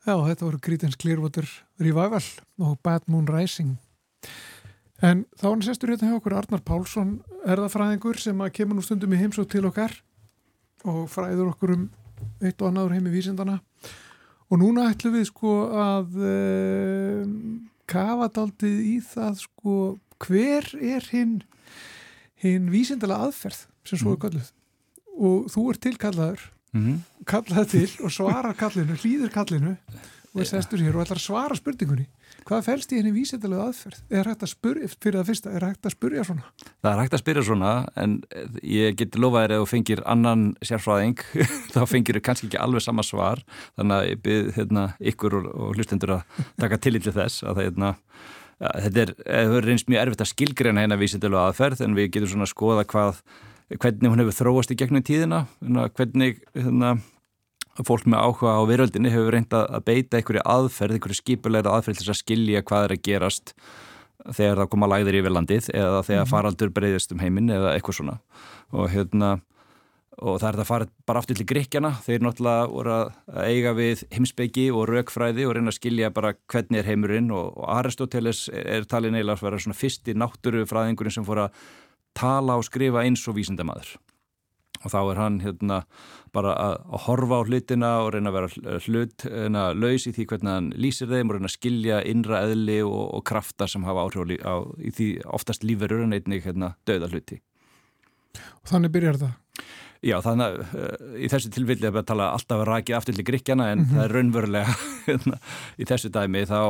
[0.00, 1.44] Já, þetta voru Creedence Clearwater
[1.76, 2.24] Revival
[2.64, 3.74] og Bad Moon Rising.
[5.04, 9.12] En þá er sestur hérna hjá okkur Arnar Pálsson, erðafræðingur sem að kemur nú stundum
[9.12, 9.92] í heimsótt til okkar
[10.88, 11.84] og fræður okkur um
[12.40, 13.58] eitt og annaður heimi vísindana.
[14.48, 17.26] Og núna ætlum við sko að uh,
[17.88, 19.76] kafa daldið í það sko
[20.20, 21.42] hver er hinn
[22.40, 24.40] hinn vísindala aðferð sem svo er.
[24.40, 24.48] Mm.
[25.20, 27.24] Og þú er tilkallaður mm -hmm.
[27.26, 29.76] kallaði til og svara kallinu, hlýður kallinu
[30.34, 32.06] og er sestur hér og ætlar að svara spurningunni
[32.46, 35.86] hvað fælst í henni vísendalegu aðferð er hægt að spurja, fyrir það fyrsta, er hægt
[35.86, 36.46] að spurja svona?
[36.82, 38.16] Það er hægt að spurja svona en
[38.62, 41.24] ég geti lofaðir að þú fengir annan sérfræðing,
[41.74, 43.44] þá fengir þú kannski ekki alveg sama svar,
[43.78, 47.60] þannig að ég byrð hérna, ykkur og, og hlustendur að taka tillit til þess að
[47.60, 47.92] það hérna,
[48.56, 52.12] ja, þetta er, það er reynst mjög erfitt að skilgreina henni vísendalegu aðferð en við
[52.16, 53.22] getum svona að skoða hvað
[53.78, 55.44] hvernig hún hefur þróast í gegnum tíðina,
[55.96, 56.96] hvernig hérna,
[57.86, 62.10] fólk með áhuga á veröldinni hefur reyndað að beita einhverju aðferð, einhverju skipulegra aðferð til
[62.10, 63.54] að skilja hvað er að gerast
[64.36, 66.32] þegar það koma læðir yfir landið eða þegar mhm.
[66.32, 68.18] faraldur breyðist um heiminn eða eitthvað svona
[68.70, 69.38] og hérna
[70.20, 73.12] og það er það að fara bara aftur til gríkjana þeir náttúrulega voru að
[73.46, 77.70] eiga við heimsbyggi og raukfræði og reyna að skilja bara hvernig er heimurinn og, og
[77.78, 81.62] Aristoteles er talin eiginlega að vera svona fyrsti náttúrufræðingurinn sem fór að
[82.14, 83.98] tala og skrifa eins og vísindamadur
[84.80, 85.82] og þá er hann hérna
[86.32, 90.54] bara að, horfa á hlutina og reyna að vera hlut hérna, laus í því hvernig
[90.54, 94.40] hann lýsir þeim og reyna að skilja innra eðli og, og kraftar sem hafa áhrif
[94.40, 97.40] á í því oftast lífurur en einnig hérna döða hluti.
[98.62, 99.36] Og þannig byrjar það?
[100.00, 103.18] Já, þannig að uh, í þessu tilvilli er bara að tala alltaf að rækja aftur
[103.18, 103.96] til gríkjana en mm -hmm.
[103.98, 104.76] það er raunverulega
[105.10, 105.40] hérna,
[105.76, 106.60] í þessu dæmi þá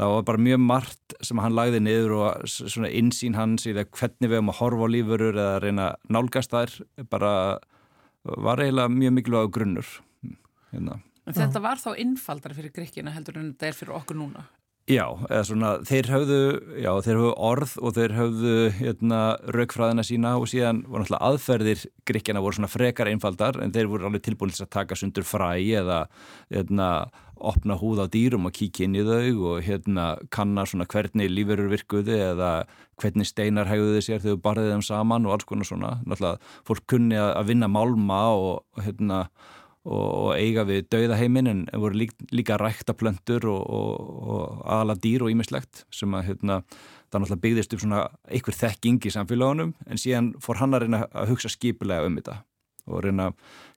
[0.00, 3.90] það var bara mjög margt sem hann lagði niður og svona insýn hans í það
[3.98, 6.76] hvernig við höfum að horfa á lífurur eða reyna nálgast þær
[7.12, 7.32] bara
[8.24, 9.92] var eiginlega mjög mikilvæg grunnur
[10.70, 11.00] hérna.
[11.30, 14.48] Þetta var þá innfaldar fyrir Gríkina heldur en þetta er fyrir okkur núna?
[14.90, 16.38] Já, eða svona, þeir höfðu,
[16.82, 19.18] já, þeir höfðu orð og þeir höfðu hérna,
[19.54, 24.08] raukfræðina sína og síðan voru náttúrulega aðferðir gríkjana voru svona frekar einfaldar en þeir voru
[24.08, 26.00] alveg tilbúin til að taka sundur fræ eða
[26.48, 26.88] hérna,
[27.40, 31.70] opna húð á dýrum og kíkja inn í þau og hérna kanna svona hvernig lífurur
[31.72, 32.50] virkuði eða
[33.00, 35.94] hvernig steinar hegðuði sér þegar barðið þeim saman og alls konar svona.
[36.04, 39.24] Náttúrulega fólk kunni að vinna málma og hérna
[39.88, 43.94] og eiga við dauðaheimin en voru líka, líka rækta plöndur og, og,
[44.28, 46.60] og ala dýr og ímislegt sem að hérna,
[47.08, 51.06] það náttúrulega byggðist upp svona einhver þekking í samfélagunum en síðan fór hann að reyna
[51.08, 52.36] að hugsa skipulega um þetta
[52.90, 53.30] og reyna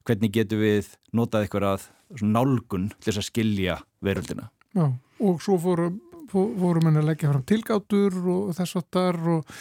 [0.03, 1.87] hvernig getur við notað eitthvað að
[2.21, 4.49] nálgun til þess að skilja veröldina.
[4.73, 4.89] Já,
[5.23, 6.01] og svo fórum
[6.33, 9.57] fórum henni að leggja fram tilgátur og þess að þar og,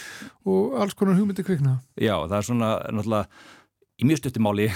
[0.49, 1.77] og alls konar hugmyndi kvikna.
[1.99, 3.27] Já, það er svona náttúrulega
[4.01, 4.67] í mjög stuttumáli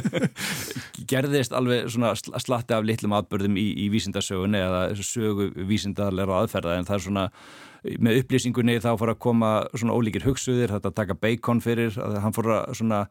[1.10, 6.98] gerðist alveg slatti af litlum aðbörðum í, í vísindarsögunni eða sögu vísindarleira aðferða en það
[6.98, 7.24] er svona
[8.02, 12.20] með upplýsingunni þá fór að koma svona ólíkir hugsuðir, þetta að taka bacon fyrir að
[12.22, 13.02] hann fór að svona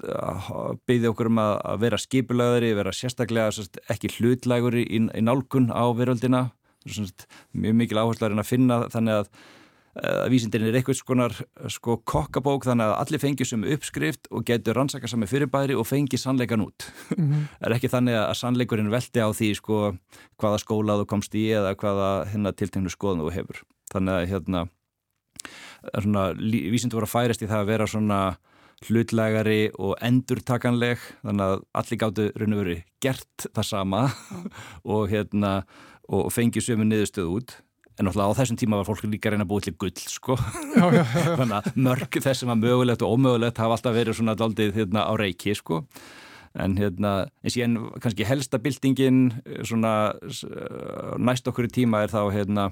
[0.00, 3.50] byggði okkur um að vera skipulagðari, vera sérstaklega
[3.92, 6.50] ekki hlutlægur í, í nálgun á veröldina.
[7.52, 9.34] Mjög mikil áherslu að finna þannig að
[9.92, 11.34] að vísindin er eitthvað skonar
[11.70, 16.16] sko kokkabók þannig að allir fengi sem uppskrift og getur rannsaka sami fyrirbæri og fengi
[16.16, 16.86] sannleikan út.
[17.16, 17.42] Mm -hmm.
[17.66, 19.96] er ekki þannig að sannleikurinn velti á því sko
[20.40, 23.62] hvaða skóla þú komst í eða hvaða hérna tiltegnu skoðan þú hefur.
[23.92, 24.68] Þannig að hérna
[26.00, 26.32] svona,
[26.72, 28.36] vísindu voru að færast í það að vera svona
[28.88, 34.06] hlutlegari og endurtakanleg þannig að allir gáttu raun og veru gert það sama
[34.94, 35.52] og hérna
[36.12, 37.54] og fengi sömu niðurstöð út.
[38.00, 40.36] En náttúrulega á þessum tíma var fólk líka reyna að búið til gull sko.
[40.74, 41.30] Já, já, já.
[41.40, 45.04] þannig að mörg þess sem var mögulegt og ómögulegt hafa alltaf verið svona daldið hérna,
[45.04, 45.82] á reiki sko.
[46.52, 49.22] En hérna, en síðan kannski helsta byltingin
[49.64, 50.12] svona
[51.20, 52.66] næst okkur í tíma er þá hérna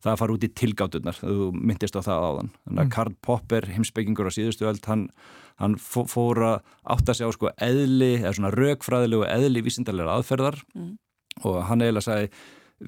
[0.00, 2.94] það að fara út í tilgátturnar, þú myndist á það áðan þannig að mm.
[2.96, 5.04] Karl Popper, heimsbyggingur á síðustu öll, hann,
[5.60, 6.56] hann fór að
[6.96, 10.94] átta sig á sko eðli eða svona raukfræðilegu eðli vísindarlegar aðferðar mm.
[11.44, 12.32] og hann eiginlega sagði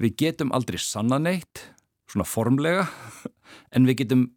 [0.03, 1.67] við getum aldrei sanna neitt,
[2.09, 2.87] svona formlega,
[3.75, 4.27] en við getum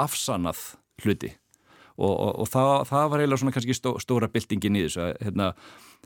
[0.00, 0.62] afsannað
[1.02, 1.34] hluti
[1.96, 5.48] og, og, og það, það var eiginlega svona kannski stó, stóra byltingin í þessu hérna,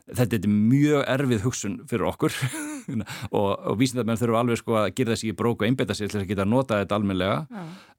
[0.07, 2.35] þetta er mjög erfið hugsun fyrir okkur
[3.39, 6.23] og, og vísindamenn þurfum alveg sko að gera þessi í bróku og einbeta sér til
[6.23, 7.39] að geta nota þetta almenlega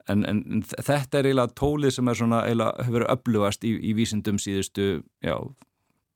[0.09, 3.75] en, en, en þetta er eiginlega tólið sem er svona eiginlega hefur verið öflugast í,
[3.79, 4.91] í vísindum síðustu
[5.25, 5.37] já,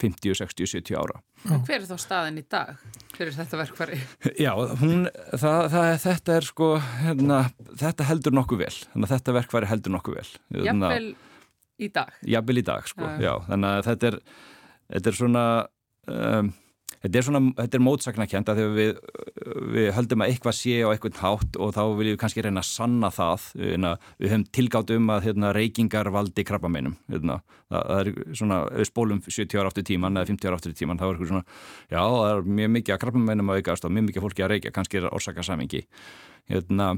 [0.03, 1.21] 50, 60, 70 ára.
[1.47, 2.79] En hver er þá staðin í dag
[3.15, 3.99] fyrir þetta verkvari?
[4.45, 5.07] Já, hún,
[5.39, 6.71] það, það, þetta er sko,
[7.03, 7.43] hérna,
[7.79, 10.27] þetta heldur nokkuð vel, þannig að þetta verkvari heldur nokkuð vel.
[10.67, 11.07] Jafnvel
[11.85, 12.17] í dag?
[12.35, 14.19] Jafnvel í dag, sko, já, já þannig að þetta er,
[14.97, 15.47] þetta er svona...
[16.11, 16.53] Um,
[17.03, 18.91] Þetta er svona, þetta er mótsagnakent að þegar við,
[19.75, 22.69] við höldum að eitthvað sé á eitthvað hátt og þá viljum við kannski reyna að
[22.69, 23.47] sanna það.
[23.59, 23.87] Við,
[24.23, 26.95] við höfum tilgátt um að hérna, reykingar valdi krabbameinum.
[27.11, 27.41] Hérna.
[27.73, 31.01] Það, það er svona, við spólum 70 ára áttur tíman eða 50 ára áttur tíman,
[31.01, 31.59] þá er eitthvað svona,
[31.91, 34.75] já það er mjög mikið að krabbameinum að aukast og mjög mikið fólki að reykja,
[34.79, 35.83] kannski er það orsakasamingi.
[36.53, 36.89] Hérna,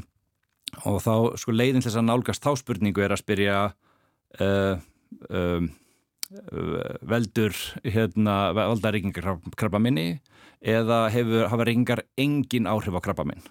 [0.85, 3.59] og þá, sko, leiðin til þess að nálgast þá spurningu er að spyrja...
[4.35, 4.81] Uh,
[5.31, 5.69] um,
[7.07, 10.21] veldur hérna, valda reykingar krabba minni
[10.65, 13.45] eða hefur, hafa reykingar engin áhrif á krabba minn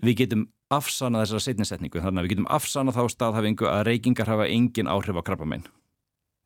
[0.00, 4.48] við getum afsana þessara setnisetningu þannig að við getum afsana þá staðhafingu að reykingar hafa
[4.50, 5.66] engin áhrif á krabba minn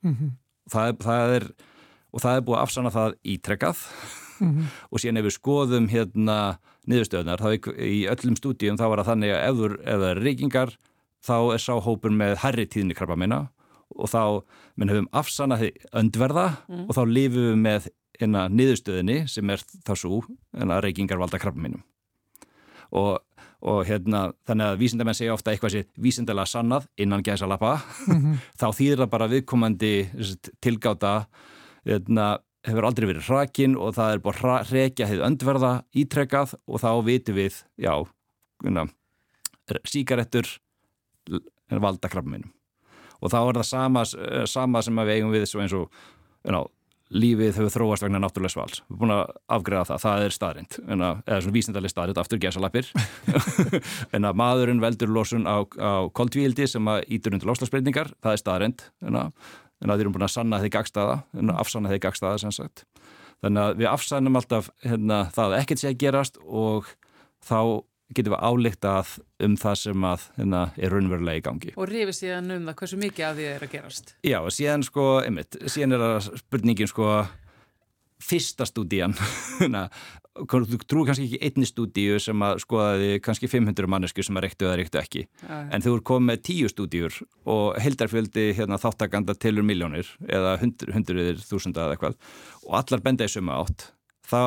[0.03, 0.33] mm -hmm.
[0.73, 1.49] það, það er
[2.13, 3.79] og það er búið að afsana það ítrekkað
[4.41, 4.67] mm -hmm.
[4.91, 6.59] og síðan ef við skoðum hérna
[6.89, 10.71] niðurstöðunar þá í öllum stúdíum þá var það þannig að ef það er reykingar
[11.25, 13.47] þá er sá hópur með herri tíðni krabba minna
[13.97, 14.23] og þá
[14.79, 16.85] minn höfum afsanaði öndverða mm.
[16.87, 20.21] og þá lifum við með hérna niðurstöðinni sem er þá svo
[20.57, 21.85] hérna reykingar valda krabba minnum
[22.95, 23.21] og,
[23.61, 28.19] og hérna þannig að vísindamenn segja ofta eitthvað sér vísindalega sannað innan gæsa lappa mm
[28.19, 28.37] -hmm.
[28.61, 29.95] þá þýðir það bara viðkomandi
[30.61, 31.15] tilgáta
[31.87, 36.81] hérna hefur aldrei verið hrakin og það er búin að hrekja hefur öndverða ítrekkað og
[36.83, 38.05] þá vitum við, já,
[38.65, 38.89] hérna,
[39.85, 40.59] síkaretur
[41.69, 42.55] valda krabba minnum
[43.19, 45.89] og þá er það sama, eh, sama sem við eigum við eins og
[46.45, 46.69] you know,
[47.11, 50.79] lífið hefur þróast vegna náttúrulega svals við erum búin að afgreða það, það er staðrind
[50.87, 52.91] eða svona vísindalið staðrind, aftur gesalappir
[54.15, 58.43] en að maðurinn veldur losun á, á koldvíildi sem að ítur undir loslasbreytingar, það er
[58.45, 59.33] staðrind en að
[59.83, 61.21] þeir eru búin að sanna þeir gagstaða,
[61.55, 62.85] afsanna þeir gagstaða sem sagt.
[63.45, 66.89] Þannig að við afsænum alltaf hérna, það að ekkert sé að gerast og
[67.47, 67.61] þá
[68.17, 71.75] getum við álíktað um það sem að hérna, er raunverulega í gangi.
[71.77, 74.15] Og rifið síðan um það hversu mikið af því er að gerast.
[74.25, 77.11] Já, síðan sko, einmitt, síðan er það spurningin sko
[78.19, 79.15] fyrsta stúdían
[80.39, 84.67] þú trú kannski ekki einni stúdíu sem að skoðaði kannski 500 mannesku sem að reyktu
[84.67, 85.55] eða reyktu ekki Æ.
[85.77, 87.19] en þú er komið með tíu stúdíur
[87.49, 92.19] og heldarfjöldi hérna, þáttakanda tilur miljónir eða hundruðir þúsunda eða eitthvað
[92.67, 93.91] og allar benda í suma átt
[94.29, 94.43] þá,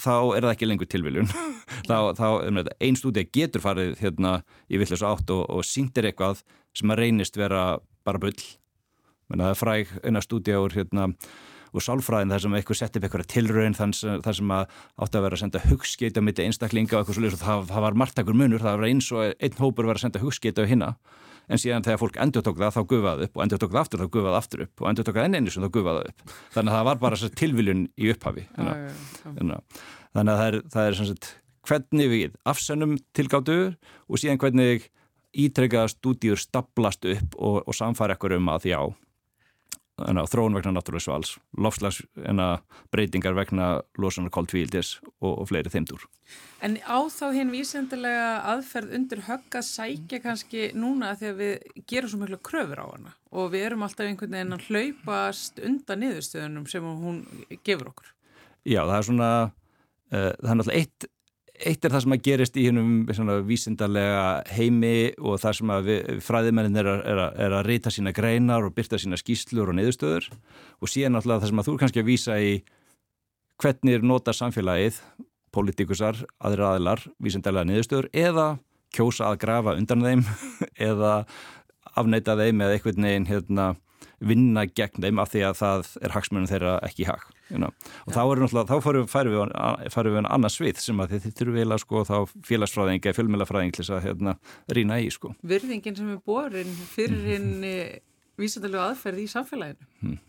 [0.00, 1.30] þá er það ekki lengur tilviljun.
[1.88, 2.28] Þá, þá
[2.80, 4.38] einn stúdíu getur farið hérna,
[4.72, 6.42] í villis átt og, og síndir eitthvað
[6.76, 7.64] sem að reynist vera
[8.06, 8.36] bara bull.
[9.32, 11.08] Að það er fræg eina stúdíu úr hérna
[11.74, 15.38] og sálfræðin þar sem eitthvað sett upp eitthvað tilraun þar sem að átti að vera
[15.38, 18.78] að senda hugskeitt á mitti einstaklinga og eitthvað svolítið það, það var margtakur munur, það
[18.78, 20.92] var eins og einn hópur var að senda hugskeitt á hinna
[21.48, 24.02] en síðan þegar fólk endur tók það þá gufaði upp og endur tók það aftur
[24.02, 26.34] þá gufaði aftur upp og endur tók það enn einu sem þá gufaði upp.
[26.54, 28.46] Þannig að það var bara tilviljun í upphafi.
[28.54, 29.54] Þannig
[30.14, 31.30] að það er, það er sagt,
[31.68, 33.64] hvernig við afsennum tilgáttur
[34.08, 34.90] og síðan hvernig
[35.34, 38.78] ítrekkaða stúdíur staplast upp og, og samfæra ekkur um að já
[39.98, 42.00] þróun vegna náttúrulega svals, lofslags
[42.90, 46.02] breytingar vegna losunar koldvíldis og, og fleiri þeimdur.
[46.64, 52.10] En á þá hinn vísendilega aðferð undir högg að sækja kannski núna þegar við gerum
[52.10, 56.66] svo miklu kröfur á hana og við erum alltaf einhvern veginn að hlaupast undan niðurstöðunum
[56.70, 57.20] sem hún
[57.66, 58.14] gefur okkur.
[58.64, 59.30] Já, það er svona,
[60.10, 61.08] uh, það er náttúrulega eitt
[61.54, 64.24] eitt er það sem að gerist í hennum vísindarlega
[64.56, 65.90] heimi og það sem að
[66.26, 70.30] fræðimennin er, er, er að reyta sína greinar og byrta sína skýslur og niðurstöður.
[70.82, 72.52] Og síðan náttúrulega það sem að þú er kannski að vísa í
[73.62, 74.98] hvernig er nota samfélagið,
[75.54, 78.48] pólitíkusar, aðra aðilar, vísindarlega niðurstöður eða
[78.94, 80.26] kjósa að grafa undan þeim
[80.90, 81.14] eða
[81.94, 83.70] afneita þeim eða einhvern veginn hérna
[84.24, 87.72] vinna gegn þeim af því að það er hagsmunum þeirra ekki hag you know.
[88.06, 88.16] og ja.
[88.16, 91.82] þá er þá farum við, við en annars svið sem að þið þurfum við að
[91.84, 92.16] sko þá
[92.50, 94.36] félagsfræðingi eða fjölmjölafræðing til þess að hérna
[94.78, 95.34] rýna í sko.
[95.54, 98.06] Virðingin sem er borin fyrir hinn mm.
[98.40, 100.22] vísendalegu aðferð í samfélaginu mm.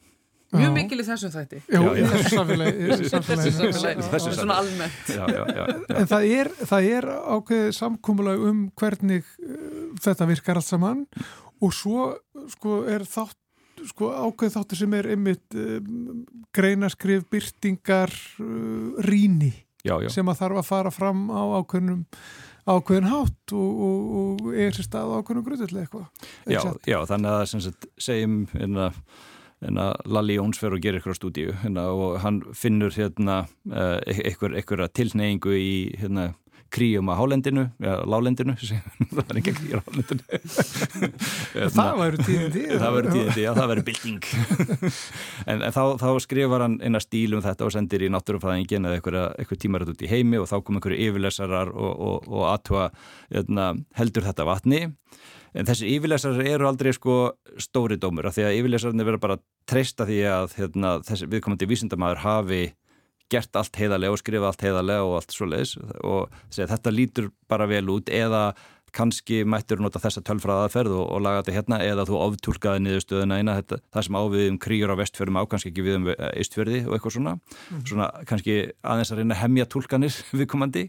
[0.55, 5.63] Mjög mikil í þessum þætti Já, í þessu samfélagi Þessu svona almennt já, já, já,
[5.89, 9.57] En það er, það er ákveðið samkúmulag um hvernig uh,
[10.05, 11.01] þetta virkar allt saman
[11.63, 12.11] og svo
[12.51, 13.39] sko er þátt
[13.89, 16.23] sko ákveð þáttur sem er einmitt um,
[16.55, 19.53] greinaskrif, byrtingar uh, ríni
[19.85, 20.09] já, já.
[20.13, 22.03] sem að þarf að fara fram á ákveðnum
[22.65, 26.27] ákveðin hátt og, og, og er sér stað á ákveðnum gröðulega eitthvað.
[26.49, 28.89] Já, já, þannig að sagt, segjum hérna
[29.65, 34.89] að Lalli Jóns fer og gerir eitthvað stúdíu hérna, og hann finnur hérna uh, eitthvað
[34.97, 36.33] tilneyingu í hérna
[36.73, 40.23] kríum á hálendinu, eða lálendinu það var ekki kríur á hálendinu.
[41.75, 44.27] Það væri tíðindi það væri tíðindi, já það væri bilding
[45.51, 48.99] en, en þá, þá skrifar hann eina stíl um þetta og sendir í náttúrufæðingin eða
[48.99, 52.89] eitthvað tímarætt út í heimi og þá kom einhverju yfirlesarar og, og, og aðtúa
[53.29, 54.81] hérna, heldur þetta vatni.
[55.55, 59.37] En þessi yfirlesarar eru aldrei sko stóri dómur af því að yfirlesararnir verður bara
[59.69, 62.63] treysta því að hérna, þessi viðkomandi vísindamæður hafi
[63.31, 67.29] gert allt heiðarlega og skrifa allt heiðarlega og allt svo leiðis og segja, þetta lítur
[67.49, 68.51] bara vel út eða
[68.95, 73.39] kannski mættur nota þessa tölfræða aðferð og, og laga þetta hérna eða þú oftúlkaði niðurstöðuna
[73.41, 76.81] eina þetta, það sem ávið um kríur á vestfjörðum á kannski ekki við um eistfjörði
[76.85, 77.33] og eitthvað svona.
[77.71, 77.81] Mm.
[77.89, 80.85] svona kannski aðeins að reyna hemmja tólkanir viðkomandi.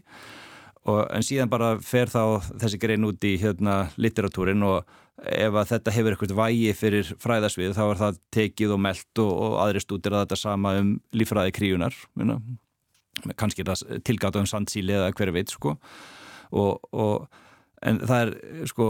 [0.87, 2.21] Og, en síðan bara fer þá
[2.61, 7.73] þessi grein út í hérna litteratúrin og ef að þetta hefur eitthvað vægi fyrir fræðasvið
[7.73, 11.55] þá er það tekið og meldt og, og aðri stútir að þetta sama um lífræði
[11.57, 11.97] kríunar
[13.37, 15.75] kannski er það tilgátt um sandsíli eða hverju veit sko.
[16.55, 17.27] Og, og
[17.85, 18.87] en það er sko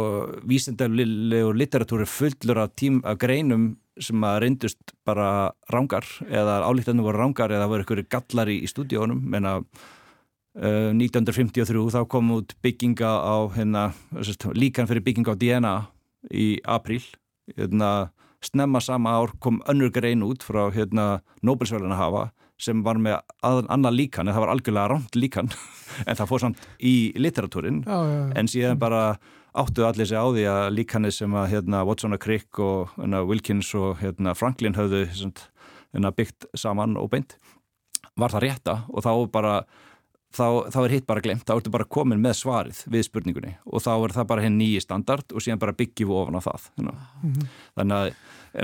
[0.47, 7.23] vísindalegu litteratúri fullur af, tím, af greinum sem að reyndust bara rángar eða álíktanum voru
[7.23, 9.23] rángar eða voru einhverju gallar í, í stúdíónum.
[9.25, 13.89] Menna uh, 1953 þá kom út bygginga á hérna,
[14.53, 15.77] líkan fyrir bygginga á DNA
[16.33, 17.03] í apríl.
[17.55, 18.11] Hérna,
[18.43, 23.93] snemma sama ár kom önnur grein út frá hérna, Nobelsvölduna hafa sem var með annar
[23.93, 25.49] líkan en það var algjörlega rámt líkan
[26.09, 28.31] en það fór samt í literatúrin já, já, já.
[28.33, 29.01] en síðan bara
[29.57, 33.21] áttuðu allir sig á því að líkanir sem að hérna, Watson og Crick og hérna,
[33.29, 37.37] Wilkins og hérna, Franklin höfðu hérna, byggt saman og beint
[38.17, 38.75] var það rétta.
[38.89, 39.53] Og þá bara
[40.35, 43.83] þá, þá er hitt bara glemt, þá ertu bara komin með svarið við spurningunni og
[43.83, 46.69] þá er það bara henn nýji standard og síðan bara byggjum við ofan á það
[46.75, 47.49] mm -hmm.
[47.79, 48.13] þannig að,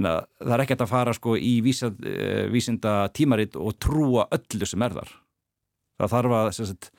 [0.03, 4.65] að það er ekkert að fara sko í vísa, eh, vísinda tímaritt og trúa öllu
[4.65, 5.11] sem er þar
[5.99, 6.91] það þarf að sagt,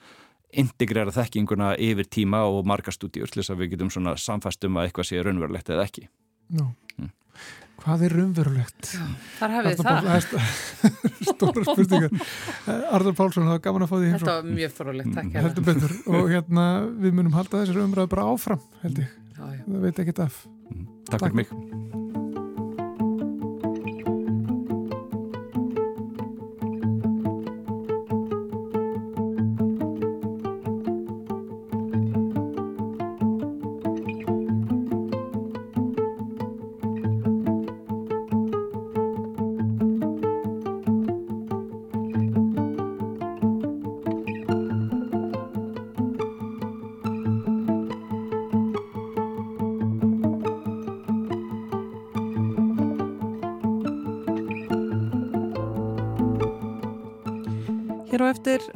[0.55, 5.09] integrera þekkinguna yfir tíma og marga stúdíur til þess að við getum samfæstum að eitthvað
[5.09, 6.07] sé raunverulegt eða ekki
[6.49, 6.73] no.
[6.97, 7.11] mm.
[7.83, 8.91] Hvað er raunverulegt?
[9.39, 10.07] Þar hefði það.
[11.27, 12.15] Stóra spurningar.
[12.95, 14.13] Arður Pálsson, það var gaman að fá því.
[14.15, 15.43] Þetta var mjög fórulegt, takk hérna.
[15.49, 15.97] Heldur betur.
[16.13, 16.65] Og hérna,
[17.03, 19.13] við munum halda þessari umræðu bara áfram, held ég.
[19.35, 19.61] Já, já.
[19.67, 20.41] Það veit ekki af.
[20.71, 22.04] Mm, takk, takk fyrir mig.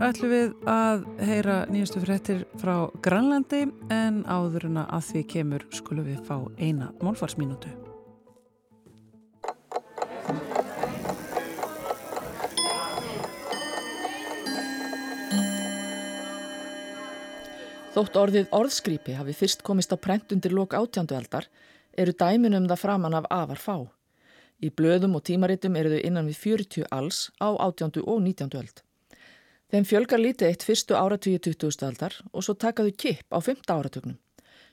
[0.09, 6.23] Ætlum við að heyra nýjastu fréttir frá Grænlandi en áðurina að því kemur skulum við
[6.25, 7.69] fá eina málfarsminútu.
[17.93, 21.49] Þótt orðið orðskrýpi hafi fyrst komist á prent undir lok átjándu eldar
[21.93, 23.77] eru dæminum það framann af afar fá.
[24.57, 28.88] Í blöðum og tímaritum eru þau innan við 40 alls á átjándu og nítjándu eld.
[29.69, 31.83] Þeim fjölgar lítið eitt fyrstu áratugju 20.
[31.85, 33.67] aldar og svo takaðu kipp á 5.
[33.69, 34.15] áratugnum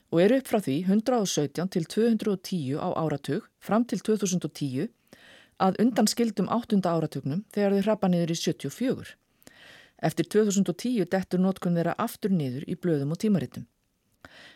[0.09, 4.87] og eru upp frá því 117 til 210 á áratug fram til 2010
[5.61, 6.81] að undan skildum 8.
[6.81, 9.13] áratugnum þegar þau hrappa niður í 74.
[10.01, 13.69] Eftir 2010 dettur nótkunn þeirra aftur niður í blöðum og tímaritum.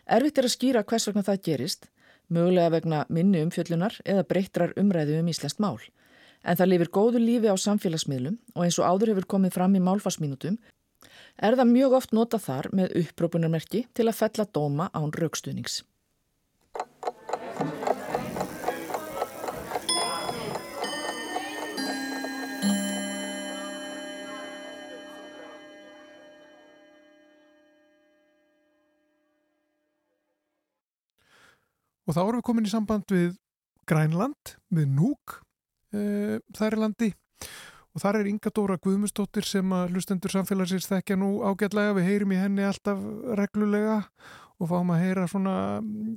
[0.10, 1.90] Erfitt er að skýra hvers vegna það gerist,
[2.34, 5.78] mögulega vegna minni umfjöllunar eða breytrar umræðu um íslenskt mál
[6.42, 9.84] en það lifir góðu lífi á samfélagsmiðlum og eins og áður hefur komið fram í
[9.84, 10.58] málfarsminutum
[11.38, 15.82] er það mjög oft nota þar með upprópunarmerki til að fella dóma án raukstuðnings.
[32.12, 33.38] Og þá erum við komin í samband við
[33.88, 35.38] Grænland, við Núk
[35.96, 37.10] uh, þar í landi.
[37.92, 42.32] Og þar er Inga Dóra Guðmustóttir sem að hlustendur samfélagsins þekkja nú ágætlega, við heyrim
[42.32, 43.02] í henni alltaf
[43.36, 43.98] reglulega
[44.62, 45.56] og fáum að heyra svona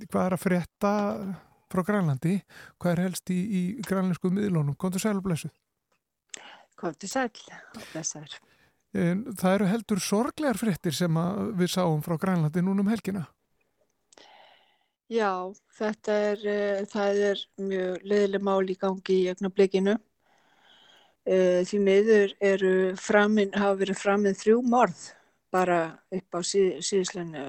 [0.06, 0.94] hvað er að frétta
[1.74, 2.38] frá Grænlandi,
[2.78, 5.54] hvað er helst í, í grænlensku miðlónum, kom til sæl og blessuð.
[6.78, 8.36] Kom til sæl og blessaður.
[8.94, 11.18] Það eru heldur sorglegar fréttir sem
[11.58, 13.24] við sáum frá Grænlandi núnum helgina
[15.12, 19.98] Já, þetta er, uh, það er mjög leðileg mál í gangi í ögnablikinu.
[21.24, 25.02] Uh, því miður eru framinn, hafa verið framinn þrjú morð
[25.52, 25.78] bara
[26.10, 27.44] upp á síð, síðisleinu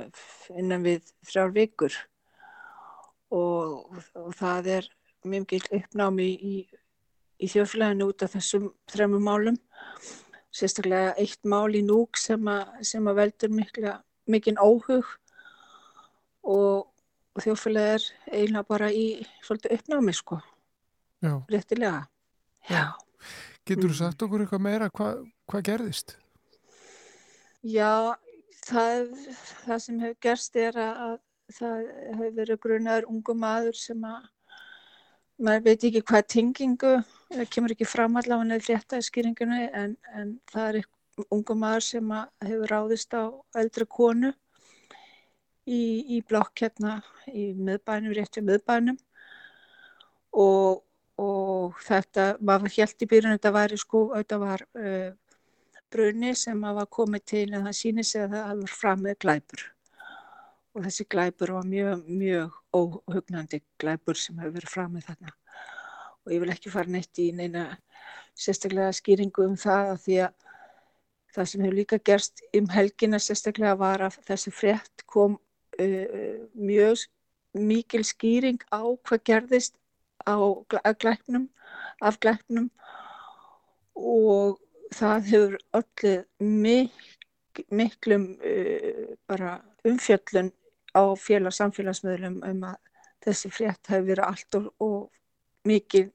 [0.59, 1.95] innan við þrjár vikur
[3.33, 3.87] og,
[4.19, 4.89] og það er
[5.25, 6.55] mjög gilt uppnámi í,
[7.39, 9.57] í þjóflæðinu út af þessum þremmu málum.
[10.55, 15.07] Sérstaklega eitt mál í núk sem að, sem að veldur mikinn óhug
[16.45, 16.91] og
[17.35, 19.05] og þjófélagi er eiginlega bara í
[19.43, 20.39] svolítið uppnámi sko
[21.23, 21.33] Já.
[21.51, 22.05] réttilega
[22.69, 22.93] Já.
[23.65, 26.15] Getur þú sagt okkur eitthvað meira hvað hva gerðist?
[27.65, 28.15] Já
[28.65, 29.11] það,
[29.65, 31.17] það sem hefur gerst er að
[31.53, 31.83] það
[32.13, 34.31] hefur verið grunar ungu maður sem að
[35.45, 36.93] maður veit ekki hvað tingingu
[37.33, 41.85] það kemur ekki fram allavega eða flétta í skýringunni en, en það er ungu maður
[41.89, 42.15] sem
[42.45, 43.23] hefur ráðist á
[43.59, 44.31] eldra konu
[45.65, 45.81] í,
[46.17, 46.99] í blokk hérna
[47.31, 48.97] í miðbænum, rétt við miðbænum.
[50.35, 50.81] Og,
[51.21, 55.13] og þetta, maður held í byrjun þetta væri sko, þetta var uh,
[55.91, 59.65] brunni sem var komið til en það síni sig að það var fram með glæpur.
[60.75, 65.35] Og þessi glæpur var mjög, mjög óhugnandi glæpur sem hefur verið fram með þarna.
[66.25, 67.69] Og ég vil ekki fara neitt í neina
[68.35, 70.41] sérstaklega skýringu um það að því að
[71.35, 75.37] það sem hefur líka gerst um helgina sérstaklega var að þessi frétt kom
[75.81, 77.05] uh, mjög
[77.55, 79.75] mikil skýring á hvað gerðist
[80.27, 80.35] á
[80.99, 81.49] glæpnum,
[82.01, 82.69] af glæpnum.
[83.95, 84.59] Og
[84.95, 86.91] það hefur allir mik
[87.71, 90.51] miklum uh, umfjöllun
[90.95, 92.77] á félags samfélagsmiðlum um að
[93.25, 96.09] þessi frétt hefur verið allt og, og mikil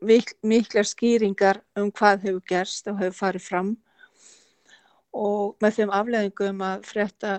[0.00, 3.72] mik miklar skýringar um hvað hefur gerst og hefur farið fram.
[5.12, 7.38] Og með þeim afleðingum að frétta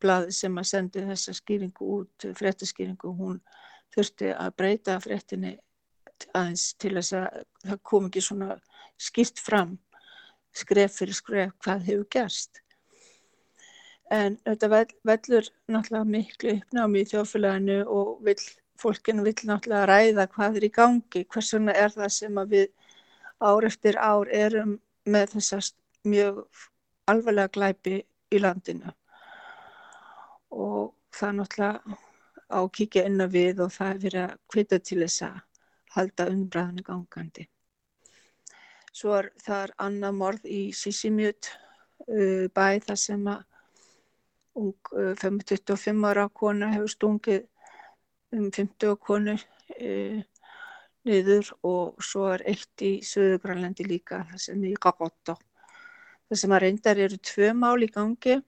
[0.00, 3.40] blað sem að sendi þessa skýringu út, fréttaskýringu, hún
[3.94, 5.56] þurfti að breyta fréttinni
[6.36, 8.56] aðeins til þess að það kom ekki svona
[9.00, 9.78] skýrt fram
[10.56, 12.60] skref fyrir skref hvað hefur gerst.
[14.10, 14.68] En þetta
[15.06, 18.38] vellur náttúrulega miklu uppnámi í þjófélaginu og vil
[18.80, 22.66] fólkinu vill náttúrulega ræða hvað er í gangi, hvers vegna er það sem að við
[23.40, 26.42] ár eftir ár erum með þessast mjög
[27.10, 28.90] alvarlega glæpi í landinu
[30.50, 31.98] og það náttúrulega
[32.50, 35.38] á að kíkja inn á við og það er verið að kvita til þess að
[35.94, 37.46] halda umbræðinu gangandi.
[38.90, 41.50] Svo er það er annað morð í Sissimjút
[42.08, 43.46] uh, bæ þar sem að
[44.60, 47.46] ung uh, 25 ára kona hefur stungið
[48.34, 50.18] um 50 konu uh,
[51.06, 55.38] niður og svo er eitt í Suðugrænlandi líka það sem er í Gagotto.
[56.28, 58.40] Það sem að reyndar eru tvö mál í gangi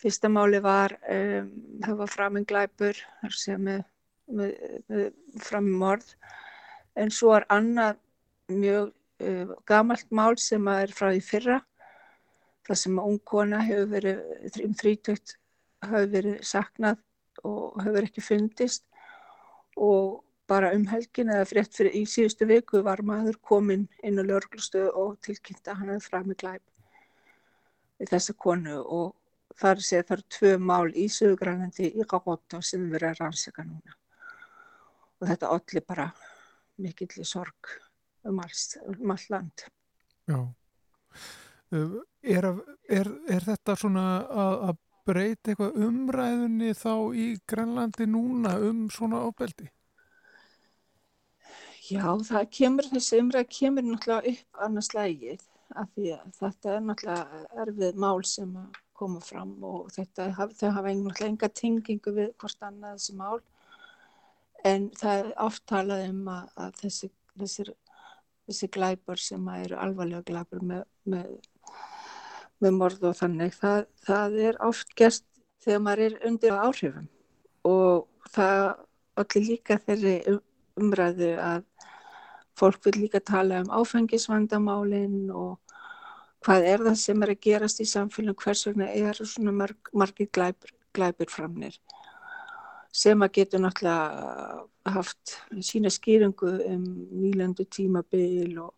[0.00, 1.50] Fyrsta máli var, um,
[1.84, 3.00] það var framenglæpur
[3.60, 3.82] með,
[4.32, 4.54] með,
[4.88, 6.14] með framumorð
[7.00, 8.00] en svo er annað
[8.50, 8.94] mjög
[9.26, 11.58] uh, gamalt mál sem er frá því fyrra
[12.68, 15.36] það sem að ung kona hefur verið um þrítökt
[15.84, 17.00] hefur verið saknað
[17.46, 18.84] og hefur ekki fundist.
[19.76, 20.20] Og
[20.50, 24.88] bara um helgin eða frétt fyrir í síðustu viku var maður komin inn á lörglustu
[24.88, 26.62] og tilkynnta hann að framenglæp
[28.00, 29.14] við þessa konu og
[29.58, 33.96] þar sé það eru tvö mál í Suðugrænandi í Gagotto sem erum að rannsaka núna.
[35.20, 36.10] Og þetta allir bara
[36.80, 37.74] mikill sorg
[38.24, 39.66] um alls, um all land.
[40.30, 40.40] Já.
[41.70, 42.46] Er,
[42.90, 44.78] er, er þetta svona að, að
[45.10, 49.70] breyta eitthvað umræðunni þá í Grænlandi núna um svona ábeldi?
[51.90, 55.40] Já, það kemur, þessi umræð kemur náttúrulega upp annars lægið
[55.78, 60.28] af því að þetta er náttúrulega erfið mál sem að koma fram og þetta,
[60.58, 63.40] þau hafa einhvern enga tengingu við hvort annað þessi mál.
[64.66, 67.66] En það er oft talað um að, að þessi, þessi,
[68.48, 71.32] þessi glæpar sem eru alvarlega glæpar með, með,
[72.60, 75.26] með morð og þannig það, það er oft gert
[75.64, 77.08] þegar maður er undir áhrifum.
[77.68, 78.62] Og það
[79.20, 80.38] allir líka þeirri
[80.80, 81.64] umræðu að
[82.60, 85.58] fólk vil líka tala um áfengisvandamálinn og
[86.44, 90.30] hvað er það sem er að gerast í samfélagum, hvers vegna er svona marg, margir
[90.32, 91.76] glæpir, glæpir framnir
[92.90, 96.86] sem að getur náttúrulega haft sína skýringu um
[97.20, 98.72] nýlandu tímabil og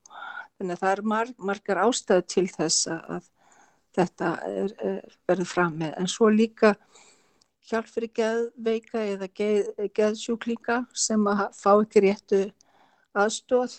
[0.58, 3.30] þannig að það er marg, margar ástæðu til þess að
[3.96, 6.74] þetta er, er verið fram með en svo líka
[7.70, 12.42] hjálp fyrir geðveika eða geð, geðsjúklinga sem að fá ekki réttu
[13.16, 13.78] aðstóð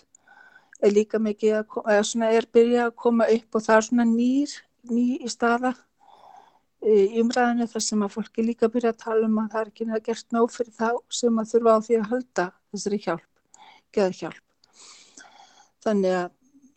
[0.84, 4.06] er líka mikið að, eða svona er byrjað að koma upp og það er svona
[4.10, 4.54] nýr,
[4.90, 5.74] ný í staða
[6.84, 9.86] í umræðinu þar sem að fólki líka byrja að tala um að það er ekki
[9.88, 13.28] neða gert nóg fyrir þá sem að þurfa á því að halda þessari hjálp,
[13.94, 14.42] geða hjálp.
[15.84, 16.28] Þannig að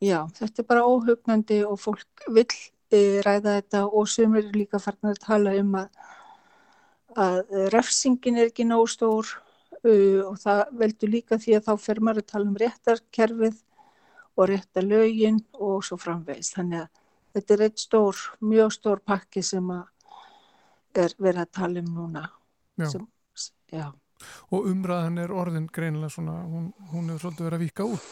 [0.07, 4.79] já, þetta er bara óhugnandi og fólk vil e, ræða þetta og sem er líka
[4.83, 6.01] farin að tala um að,
[7.27, 9.27] að refsingin er ekki nóg stór
[9.83, 13.63] uh, og það veldur líka því að þá fer maður að tala um réttarkerfið
[14.37, 16.55] og rétta lögin og svo framvegist.
[16.57, 17.03] Þannig að
[17.35, 19.69] þetta er eitt stór, mjög stór pakki sem
[20.97, 22.25] er verið að tala um núna.
[22.77, 22.89] Já.
[22.93, 23.07] Sem,
[23.73, 23.87] já.
[24.49, 28.09] Og umræðan er orðin greinilega svona, hún, hún er svolítið verið að vika út.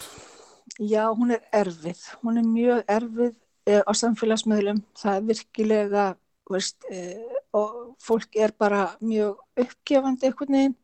[0.82, 2.02] Já, hún er erfið.
[2.22, 3.34] Hún er mjög erfið
[3.70, 4.82] eh, á samfélagsmiðlum.
[4.98, 6.06] Það er virkilega,
[6.52, 10.78] veist, eh, og fólk er bara mjög uppgefandi einhvern veginn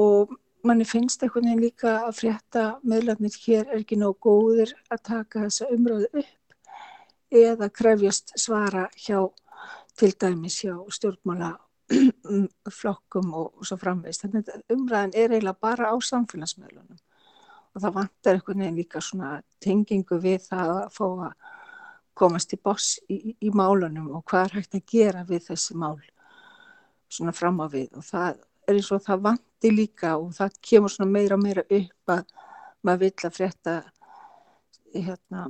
[0.00, 0.34] og
[0.66, 5.44] manni finnst einhvern veginn líka að frétta meðlarnir hér er ekki nóg góðir að taka
[5.46, 9.20] þessa umröðu upp eða krefjast svara hjá
[9.98, 11.54] til dæmis hjá stjórnmála
[12.80, 14.24] flokkum og, svo framveist.
[14.24, 17.00] Þannig að umræðin er eiginlega bara á samfélagsmiðlunum
[17.70, 19.32] og það vantar einhvern veginn líka svona
[19.62, 21.50] tengingu við það að fá að
[22.20, 25.96] komast í boss í, í málunum og hvað er hægt að gera við þessi mál
[27.10, 30.92] svona fram á við og það er eins og það vanti líka og það kemur
[30.92, 32.22] svona meira og meira upp að
[32.86, 33.74] maður vill að frétta
[34.94, 35.44] hérna,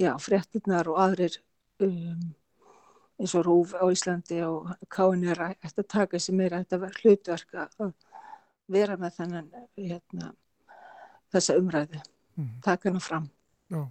[0.00, 1.36] já, fréttinnar og aðrir
[1.84, 2.32] um,
[3.20, 7.92] eins og Rúf á Íslandi og Káin er að taka sér meira þetta hlutverk að
[8.70, 10.32] vera með þennan hérna,
[11.34, 12.54] þessa umræðu mm.
[12.64, 13.28] taka hennar fram
[13.68, 13.86] mm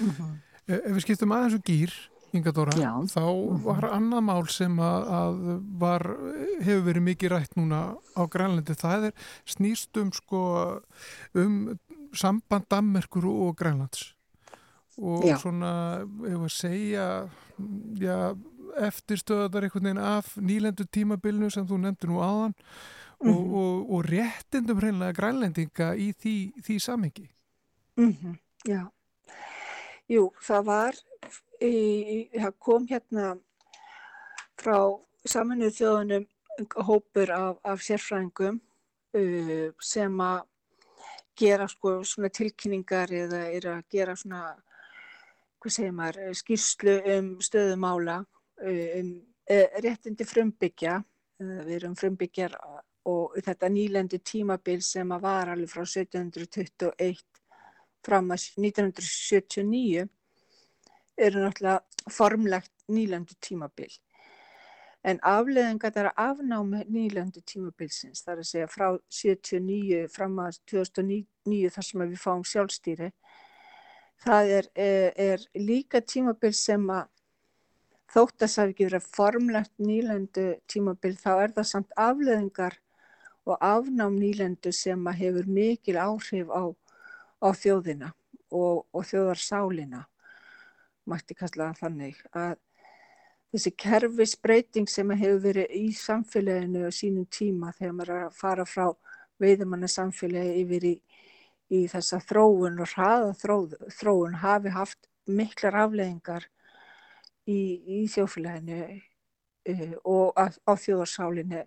[0.00, 0.34] -hmm.
[0.66, 1.92] Ef við skiptum aðeins og gýr
[2.34, 3.60] Ingadóra, þá mhm.
[3.62, 5.38] var annað mál sem að, að
[5.80, 6.06] var,
[6.60, 7.82] hefur verið mikið rætt núna
[8.18, 10.40] á Grænlandi, það er snýstum sko
[11.38, 11.78] um
[12.14, 14.14] samband Dammerkur og Grænlands
[14.98, 15.36] og já.
[15.42, 17.06] svona, ef að segja
[17.98, 18.18] já,
[18.78, 23.34] eftirstöðar einhvern veginn af nýlendu tímabilnu sem þú nefndi nú aðan mm -hmm.
[23.34, 23.54] og, mhm.
[23.54, 27.30] og, og réttindum hreinlega grænlendinga í því, því samengi
[27.96, 28.38] mm -hmm.
[28.68, 28.90] Já
[30.08, 30.94] Jú, það var
[31.60, 33.34] það kom hérna
[34.60, 34.78] frá
[35.24, 36.26] saminuð þjóðunum
[36.86, 38.60] hópur af, af sérfræðingum
[39.18, 40.42] uh, sem að
[41.34, 44.54] gera sko svona tilkynningar eða er að gera svona,
[45.58, 48.20] hvað segir maður, skýrslu um stöðumála,
[48.62, 49.08] um
[49.82, 51.00] réttindi frumbyggja,
[51.42, 52.54] við erum frumbyggjar
[53.10, 57.24] og þetta nýlendu tímabil sem að var alveg frá 1721
[58.04, 60.06] fram að 1979
[61.16, 63.92] eru náttúrulega formlegt nýlendu tímabil.
[65.04, 71.72] En afleðingar þar að afnámi nýlendu tímabilsins, þar að segja frá 79 fram að 2009
[71.74, 73.10] þar sem við fáum sjálfstýri,
[74.24, 77.10] það er, er, er líka tímabil sem að
[78.14, 82.78] þótt að það ekki verið formlegt nýlendu tímabil þá er það samt afleðingar
[83.44, 86.64] og afnám nýlendu sem að hefur mikil áhrif á,
[87.44, 88.12] á þjóðina
[88.54, 90.04] og, og þjóðarsálina,
[91.10, 92.56] mætti kalla þannig að
[93.54, 98.64] þessi kerfisbreyting sem hefur verið í samfélaginu á sínum tíma þegar maður er að fara
[98.66, 98.86] frá
[99.42, 100.94] veiðumanna samfélagi yfir í,
[101.70, 106.48] í þessa þróun og hraða þróð, þróun hafi haft miklar afleðingar
[107.46, 107.58] í,
[108.00, 111.62] í þjófélaginu uh, og á, á þjóðarsálinni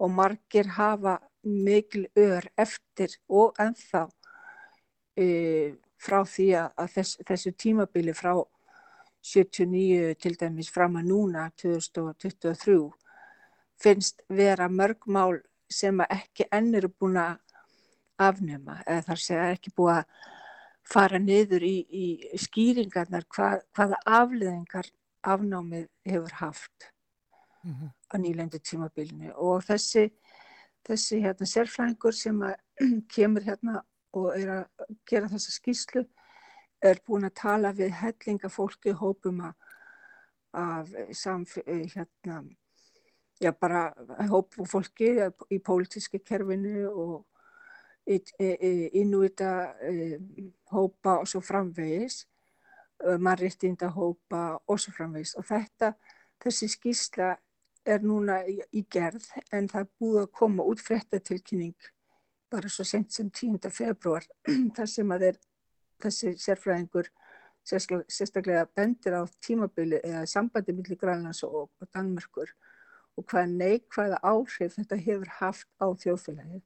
[0.00, 5.68] og margir hafa mikil ör eftir og ennþá uh,
[6.00, 8.32] frá því að þess, þessu tímabili frá
[9.22, 12.78] 79 til dæmis fram að núna 2023
[13.80, 15.40] finnst vera mörg mál
[15.70, 17.38] sem ekki enn eru búin að
[18.20, 20.30] afnema eða þar sé ekki búið að
[20.90, 24.88] fara niður í, í skýringarnar hvað, hvaða afleðingar
[25.20, 26.90] afnámið hefur haft
[27.64, 27.90] mm -hmm.
[28.12, 30.10] á nýlendu tímabilinu og þessi,
[30.88, 32.40] þessi hérna, sérfræðingur sem
[33.14, 34.64] kemur hérna og er að
[35.06, 36.04] gera þessa skýslu
[36.82, 42.42] er búin að tala við hellinga fólki hópum af hérna,
[43.40, 43.90] já bara
[44.30, 45.12] hópum fólki
[45.50, 47.26] í pólitíski kerfinu og
[48.06, 49.74] innúita
[50.72, 52.24] hópa og svo framvegis,
[53.00, 55.94] mannréttinda hópa og svo framvegis og þetta,
[56.42, 57.36] þessi skísla
[57.86, 61.90] er núna í gerð en það er búið að koma út fréttatilkynning
[62.50, 63.70] bara svo sent sem 10.
[63.72, 64.26] februar
[64.76, 65.38] þar sem að þeir
[66.02, 67.10] þessi sérfræðingur
[67.64, 72.50] sérstaklega bendir á tímabili eða sambandi millir Grænlands og, og Danmörkur
[73.16, 76.62] og hvaða neikvæða áhrif þetta hefur haft á þjóðfélagið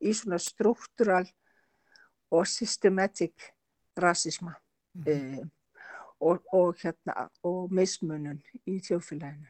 [0.00, 1.26] í svona struktúral
[2.30, 3.52] og systematic
[3.96, 4.54] rasisma
[4.94, 5.40] mm -hmm.
[5.40, 5.46] eh,
[6.20, 9.48] og, og, hérna, og mismunun í þjóðfélaginu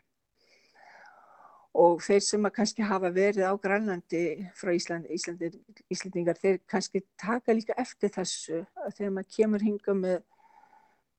[1.78, 4.22] og þeir sem að kannski hafa verið á Grænlandi
[4.58, 5.50] frá Íslandi, Íslandi,
[5.92, 8.64] Íslandingar, þeir kannski taka líka eftir þessu
[8.96, 10.16] þegar maður kemur hinga með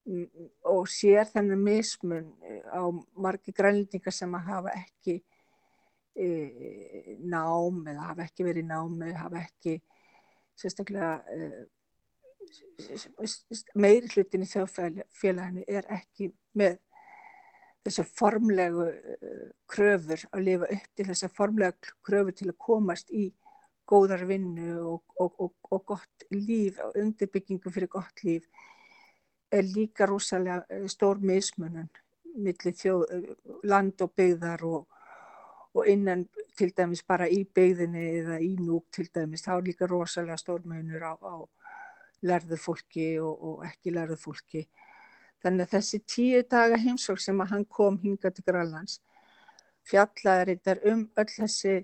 [0.10, 2.84] mm, og sér þennan mismun eh, á
[3.16, 5.20] margi grænlendingar sem að hafa ekki
[6.20, 6.28] e,
[7.24, 9.78] nám eða hafa ekki verið námi, hafa ekki
[10.60, 11.50] sérstaklega e,
[13.80, 16.80] meiri hlutin í þjóðfélaginu er ekki með
[17.90, 23.30] þessu formlegu eh, kröfur að lifa upp til þessa formlega kröfur til að komast í
[23.90, 28.46] góðar vinnu og, og, og, og gott líf og undirbyggingu fyrir gott líf
[29.52, 31.90] er líka rosalega eh, stór mismunum
[32.40, 33.30] millir þjóð, eh,
[33.68, 36.28] land og byggðar og innan
[36.58, 40.66] til dæmis bara í byggðinni eða í núk til dæmis þá er líka rosalega stór
[40.68, 41.36] munur á, á
[42.26, 44.66] lærðu fólki og ekki lærðu fólki
[45.44, 49.00] Þannig að þessi tíu daga heimsók sem að hann kom hinga til Grænlands
[49.90, 51.76] fjallaði reyndar um öll þessi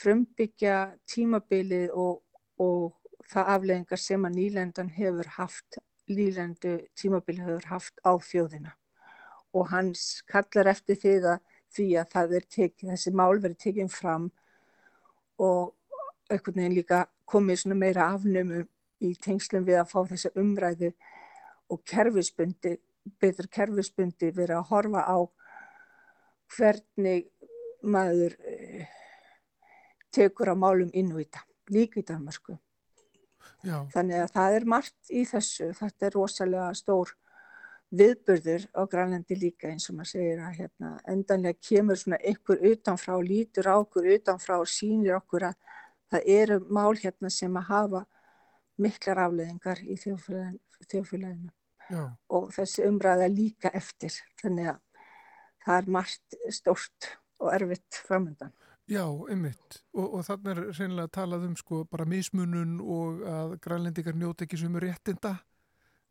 [0.00, 0.78] frumbyggja
[1.10, 2.22] tímabilið og,
[2.58, 2.94] og
[3.30, 5.78] það afleggingar sem að nýlendan hefur haft,
[6.10, 8.74] nýlendu tímabilið hefur haft á þjóðina.
[9.54, 11.38] Og hans kallar eftir því að,
[11.74, 14.30] því að það er tekið, þessi mál verið tekið fram
[15.38, 15.74] og
[16.30, 18.66] einhvern veginn líka komið meira afnumum
[19.04, 20.90] í tengslum við að fá þessa umræðu
[21.70, 22.76] og kerfisbundi
[23.20, 25.18] betur kerfisbundi verið að horfa á
[26.54, 27.26] hvernig
[27.84, 28.84] maður uh,
[30.14, 31.42] tekur á málum innvita,
[31.72, 32.56] líka í Danmarku.
[33.64, 33.80] Já.
[33.92, 37.12] Þannig að það er margt í þessu, þetta er rosalega stór
[37.94, 43.16] viðbörður á Grænlandi líka eins og maður segir að hérna, endanlega kemur svona ykkur utanfrá,
[43.22, 45.58] lítur á okkur utanfrá og sínir okkur að
[46.12, 48.04] það eru mál hérna sem að hafa
[48.80, 51.52] miklar afleðingar í þjóðfélaginu.
[51.92, 52.04] Já.
[52.32, 54.78] og þessi umræða líka eftir þannig að
[55.64, 57.08] það er margt stort
[57.42, 58.52] og erfitt framöndan.
[58.88, 63.54] Já, einmitt og, og þannig er reynilega að talað um sko bara mismunun og að
[63.64, 65.38] grænlendikar njóti ekki sem er réttinda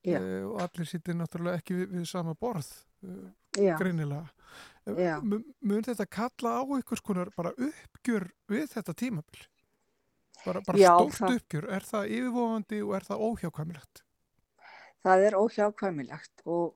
[0.02, 0.18] e,
[0.48, 2.72] og allir sittir náttúrulega ekki við, við sama borð
[3.06, 4.26] e, greinilega
[4.84, 9.46] Mun þetta kalla á ykkur skonar bara uppgjör við þetta tímabil?
[10.44, 11.38] Bara, bara Já, stórt það...
[11.38, 14.04] uppgjör, er það yfirvofandi og er það óhjákvæmilegt?
[15.04, 16.74] Það er óhjákvæmilegt og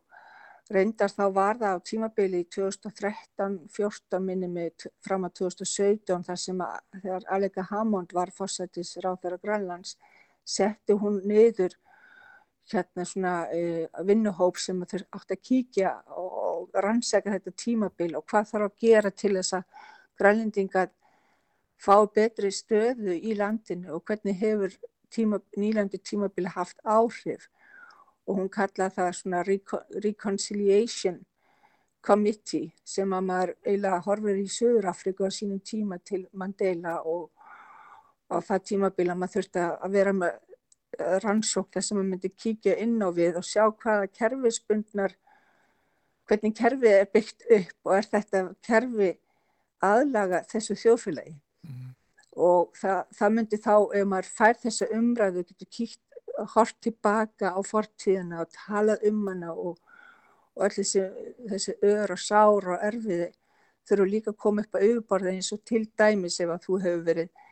[0.68, 6.64] Reyndar þá var það á tímabili í 2013-14 minni með fram að 2017 þar sem
[6.64, 9.96] að þegar Allega Hammond var fósættis ráð þeirra Grænlands
[10.44, 11.78] setti hún niður
[12.68, 18.28] hérna svona uh, vinnuhóp sem þeir átti að kíkja og, og rannsækja þetta tímabil og
[18.28, 19.86] hvað þarf að gera til þess að
[20.20, 20.92] grænlendingar
[21.80, 24.76] fá betri stöðu í landinu og hvernig hefur
[25.14, 27.48] tíma, nýlandi tímabili haft áhrif
[28.28, 31.22] og hún kallaði það svona Reconciliation
[32.08, 37.30] Committee sem að maður eiginlega horfir í Suður Afrika á sínum tíma til Mandela og
[38.28, 40.34] á það tímabila maður þurfti að vera með
[41.00, 45.16] eh, rannsók þess að maður myndi kíkja inn á við og sjá hvaða kerfispundnar,
[46.28, 49.14] hvernig kerfið er byggt upp og er þetta kerfi
[49.84, 51.38] aðlaga þessu þjóðfélagi.
[51.68, 51.94] Mm.
[52.38, 56.02] Og það, það myndi þá, ef maður fær þessa umræðu, getur kíkt
[56.54, 59.78] hort tilbaka á fortíðina og talað um hana og,
[60.56, 61.04] og allir þessi,
[61.50, 63.32] þessi ör og sár og erfiði
[63.88, 67.06] þurfu líka að koma upp að auðborða eins og til dæmis ef að þú hefur
[67.08, 67.44] verið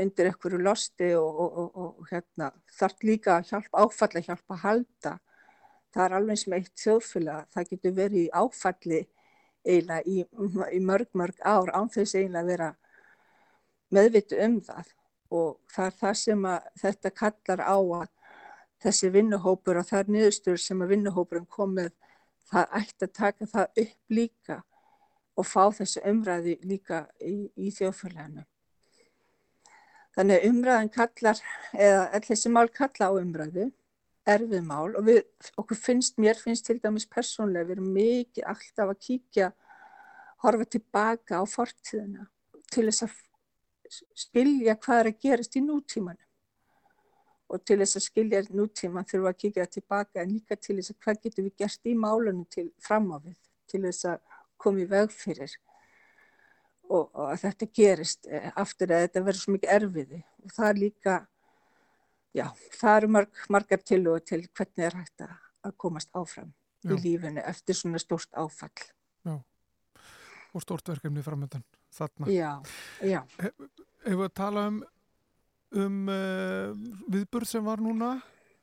[0.00, 5.14] undir einhverju losti og, og, og hérna, þarf líka að hjálpa, áfalla hjálpa að halda.
[5.90, 9.00] Það er alveg sem eitt þjóðfélag, það getur verið í áfalli
[9.66, 10.22] eiginlega í,
[10.76, 12.68] í mörg mörg ár án þess eiginlega að vera
[13.90, 14.94] meðvitu um það
[15.30, 16.46] og það er það sem
[16.82, 18.08] þetta kallar á að
[18.80, 21.92] þessi vinnuhópur og það er niðurstur sem að vinnuhópurinn kom með
[22.50, 24.62] það ætti að taka það upp líka
[25.38, 28.44] og fá þessu umræði líka í, í þjóðfélaginu.
[30.16, 31.38] Þannig umræðin kallar,
[31.72, 33.68] eða allir þessi mál kalla á umræðu,
[34.28, 35.22] erfið mál og við,
[35.60, 39.50] okkur finnst, mér finnst til dæmis persónlega, við erum mikið alltaf að kíkja,
[40.42, 42.26] horfa tilbaka á fortíðina
[42.72, 43.16] til þess að
[43.90, 46.26] skilja hvað er að gerast í nútímanum.
[47.50, 50.92] Og til þess að skilja nútíman þurfum við að kíkja tilbaka en líka til þess
[50.92, 55.10] að hvað getur við gert í málunum til framávið til þess að koma í veg
[55.14, 55.56] fyrir.
[56.90, 60.22] Og, og að þetta gerist eh, aftur að þetta verður svo mikið erfiði.
[60.44, 61.18] Og það er líka
[62.36, 62.46] já,
[62.78, 66.50] það eru marg, margar til og til hvernig er hægt að komast áfram
[66.82, 66.94] já.
[66.94, 68.86] í lífinu eftir svona stórst áfall.
[69.26, 69.36] Já,
[70.54, 72.50] og stort verkefni framöndan þarna Já,
[73.02, 73.20] já
[74.00, 74.80] Ef við tala um,
[75.76, 76.70] um uh,
[77.12, 78.14] viðbörð sem var núna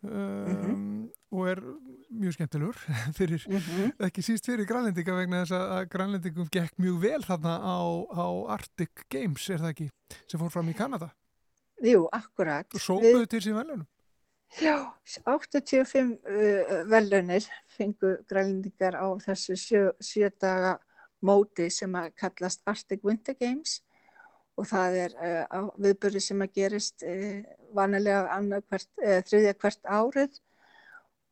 [0.01, 1.09] um, mm -hmm.
[1.31, 1.61] og er
[2.09, 2.77] mjög skemmtilegur
[3.17, 3.91] fyrir, mm -hmm.
[4.05, 9.05] ekki síst fyrir grænlendinga vegna þess að grænlendingum gekk mjög vel þarna á, á Arctic
[9.09, 9.89] Games, er það ekki,
[10.27, 11.09] sem fór fram í Kanada?
[11.83, 12.65] Jú, akkurat.
[12.73, 13.29] Og sópaðu við...
[13.29, 13.87] til síðan velunum?
[14.61, 14.93] Já,
[15.25, 20.79] 85 uh, velunir fengu grænlendingar á þessu sjö, sjö daga
[21.25, 23.81] móti sem að kallast Arctic Winter Games
[24.57, 27.41] og það er uh, viðbörði sem að gerist uh,
[27.77, 28.39] vanalega
[28.69, 30.39] hvert, uh, þriðja hvert árið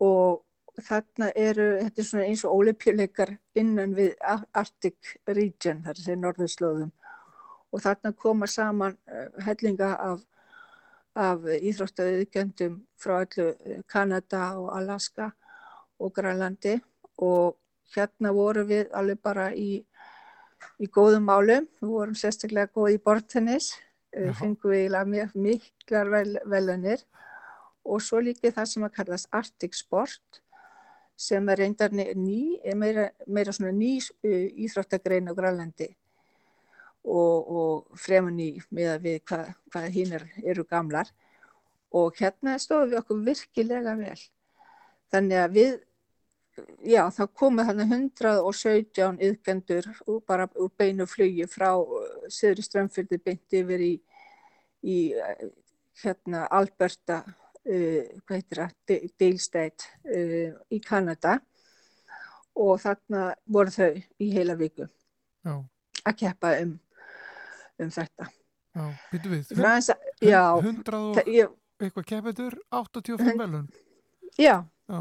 [0.05, 0.43] og
[0.85, 4.11] þarna eru, þetta er svona eins og óleipjuleikar innan við
[4.51, 6.89] Arctic Region, þar er norðurslóðum.
[7.71, 8.97] Og þarna koma saman
[9.45, 10.25] hellinga af,
[11.15, 13.47] af íþróttaviðgjöndum frá öllu
[13.87, 15.29] Kanada og Alaska
[15.99, 16.75] og Grænlandi
[17.23, 17.55] og
[17.93, 19.85] hérna voru við alveg bara í
[20.79, 21.67] í góðum málum.
[21.81, 23.73] Við vorum sérstaklega góð í bortennis,
[24.39, 27.03] fengum við mjög miklar vel, velunir
[27.85, 30.41] og svo líka það sem að kallast Arctic Sport
[31.15, 33.99] sem er reyndar ný, meira, meira svona ný
[34.65, 35.93] íþróttagrein á Grænlandi.
[37.05, 41.11] Og, og fremur ný með að við hvað, hvað hinn er, eru gamlar.
[41.95, 44.17] Og hérna stofum við okkur virkilega vel.
[45.13, 45.75] Þannig að við
[46.85, 49.87] já, það komið hann 117 yðgendur
[50.27, 53.91] bara úr beinu flugi frá uh, Söðri Strömfjörði beint yfir í,
[54.85, 55.49] í uh,
[56.03, 61.39] hérna Alberta uh, hvað heitir það, Dale State uh, í Kanada.
[62.55, 63.91] Og þarna voru þau
[64.23, 64.85] í heila viku
[65.43, 65.55] já.
[66.07, 66.77] að keppa um,
[67.83, 68.29] um þetta.
[68.75, 69.89] Já, býtu við, Frans,
[70.23, 71.19] já, 100 og
[71.83, 73.67] eitthvað keppetur 85 velun
[74.39, 74.99] Já, já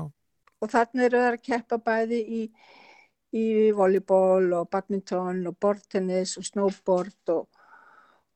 [0.63, 2.43] og þannig eru það að keppa bæði í,
[3.35, 3.47] í
[3.77, 7.49] volleyball og badminton og bortennis og snowboard og,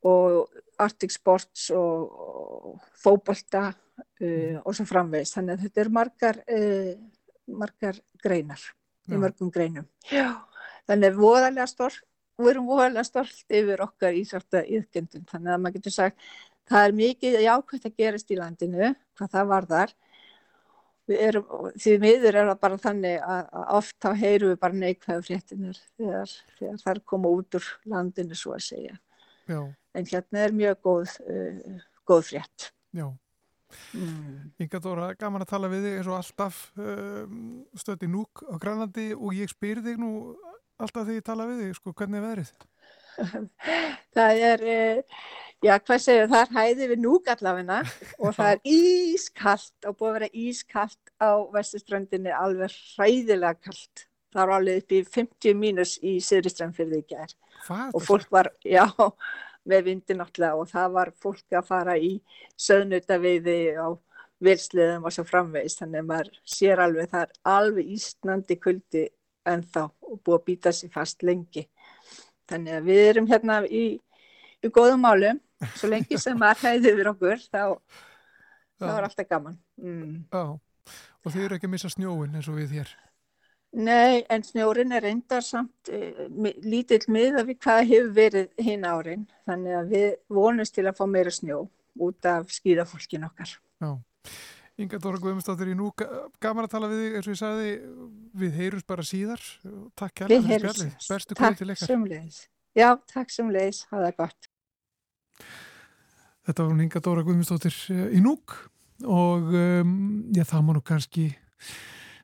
[0.08, 5.38] og arctic sports og, og fókbalta uh, og svo framvegist.
[5.38, 6.92] Þannig að þetta eru margar, uh,
[7.62, 8.60] margar greinar,
[9.06, 9.14] Já.
[9.14, 9.88] í mörgum greinum.
[10.10, 10.28] Já.
[10.88, 12.04] Þannig að við, stolt,
[12.38, 15.26] við erum voðalega stolt yfir okkar ísvarta yðgendum.
[15.28, 16.30] Þannig að maður getur sagt
[16.68, 19.94] það er mikið jákvæmt að gerast í landinu, hvað það var þar
[21.08, 25.24] við erum, því miður er það bara þannig að, oft þá heyrum við bara neikvæðu
[25.28, 28.98] fréttinir þegar, þegar þær koma út úr landinu svo að segja.
[29.48, 29.62] Já.
[29.96, 32.68] En hérna er mjög góð, uh, góð frétt.
[32.96, 33.08] Já.
[33.92, 34.52] Mm.
[34.64, 37.42] Inga Dóra, gaman að tala við þig eins og alltaf um,
[37.76, 40.12] stöti núk á Grænlandi og ég spyr þig nú
[40.80, 42.52] alltaf þegar ég tala við þig, sko, hvernig er veðrið?
[44.16, 45.20] það er, uh,
[45.64, 47.80] já, hvað segir það er hæði við núk allavegna
[48.22, 54.06] og það er ískallt og búið að vera ískallt á vestuströndinni alveg hræðilega kallt.
[54.28, 57.36] Það var alveg upp í 50 mínus í Sýristrandfyrði í gerð
[57.96, 58.84] og fólk var, já,
[59.68, 62.12] með vindi náttúrulega og það var fólk að fara í
[62.60, 63.88] söðnutaveiði á
[64.44, 69.04] vilsliðum og svo framvegist þannig að maður sér alveg það er alveg ísnandi kuldi
[69.48, 71.64] en þá og búið að býta sér fast lengi.
[72.48, 73.84] Þannig að við erum hérna í,
[74.62, 75.40] í góðum málum
[75.74, 77.62] svo lengi sem maður hæði yfir okkur þá,
[78.78, 79.58] þá er alltaf gaman.
[79.80, 80.24] Mm.
[80.32, 80.42] Já,
[81.24, 82.94] og þið eru ekki að missa snjóin eins og við hér?
[83.78, 86.28] Nei, en snjórin er reyndar samt uh,
[86.64, 90.06] lítill miða við hvað hefur verið hinn árin, þannig að við
[90.38, 91.66] vonumst til að fá meira snjó
[91.98, 93.58] út af skýðafólkin okkar.
[93.82, 93.90] Já,
[94.78, 95.88] Inga Dóra Guðmundsdóttir í nú,
[96.38, 97.70] gaman að tala við þig, eins og ég sagði,
[98.38, 99.42] við heyrums bara síðar,
[99.98, 101.80] takk kærlega fyrir spjalli, bestu kvöld til ykkar.
[101.80, 102.36] Takk semleis,
[102.78, 104.48] já, takk semleis, hafa það gott.
[106.48, 108.56] Þetta var hún Inga Dóra Guðmundsdóttir eh, í núk
[109.04, 109.92] og um,
[110.34, 111.28] já, það má nú kannski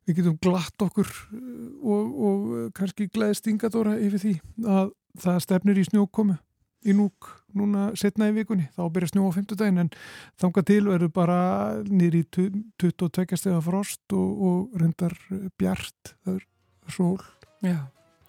[0.04, 1.36] við getum glatt okkur uh,
[1.84, 4.34] og, og uh, kannski gleðist yngadóra yfir því
[4.64, 4.90] að
[5.22, 6.38] það stefnir í snjókomu
[6.84, 9.92] í núk núna setna í vikunni, þá byrja snjó á 50 daginn en
[10.40, 11.38] þanga til verður bara
[11.86, 15.14] nýri 22 steg af frost og, og reyndar
[15.60, 17.22] bjart, það er sól
[17.64, 17.78] Já.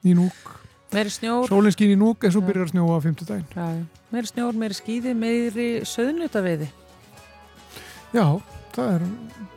[0.05, 1.51] í núk meiri snjór.
[1.51, 3.67] Sólinskín í núk en svo byrjar snjó á 50 daginn Já.
[4.15, 6.71] meiri snjór, meiri skýði, meiri söðnutaveiði
[8.15, 8.27] Já,
[8.75, 9.03] það er,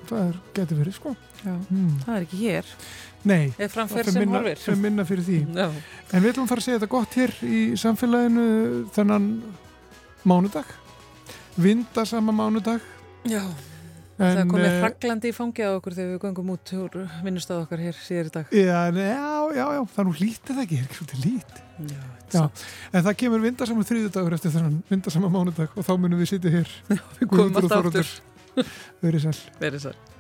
[0.09, 1.15] það er getur verið sko.
[1.45, 1.93] Mm.
[2.03, 2.73] það er ekki hér.
[3.29, 4.43] Nei, það fyrir minna,
[4.83, 5.39] minna fyrir því.
[5.61, 5.69] Já.
[5.69, 8.47] en við ætlum að fara að segja þetta gott hér í samfélaginu
[8.97, 9.29] þennan
[10.29, 10.73] mánudag.
[11.59, 12.83] Vindasama mánudag.
[13.29, 13.43] Já,
[14.19, 17.63] en, það komið uh, hraglandi í fangi á okkur þegar við gangum út úr vinnustáð
[17.63, 18.53] okkar hér síðar í dag.
[18.53, 19.23] Já, já,
[19.55, 19.65] já,
[19.95, 22.03] það er nú lítið ekki, er ekki svolítið lít Já,
[22.35, 22.43] já,
[22.91, 26.77] en það kemur vindasamur þrýðudagur eftir þennan vindasama mánudag og þá munum við sitja hér
[26.91, 28.15] Já, við komum alltaf aftur.
[29.05, 29.37] Verið sæl.
[29.63, 30.18] Verið sæl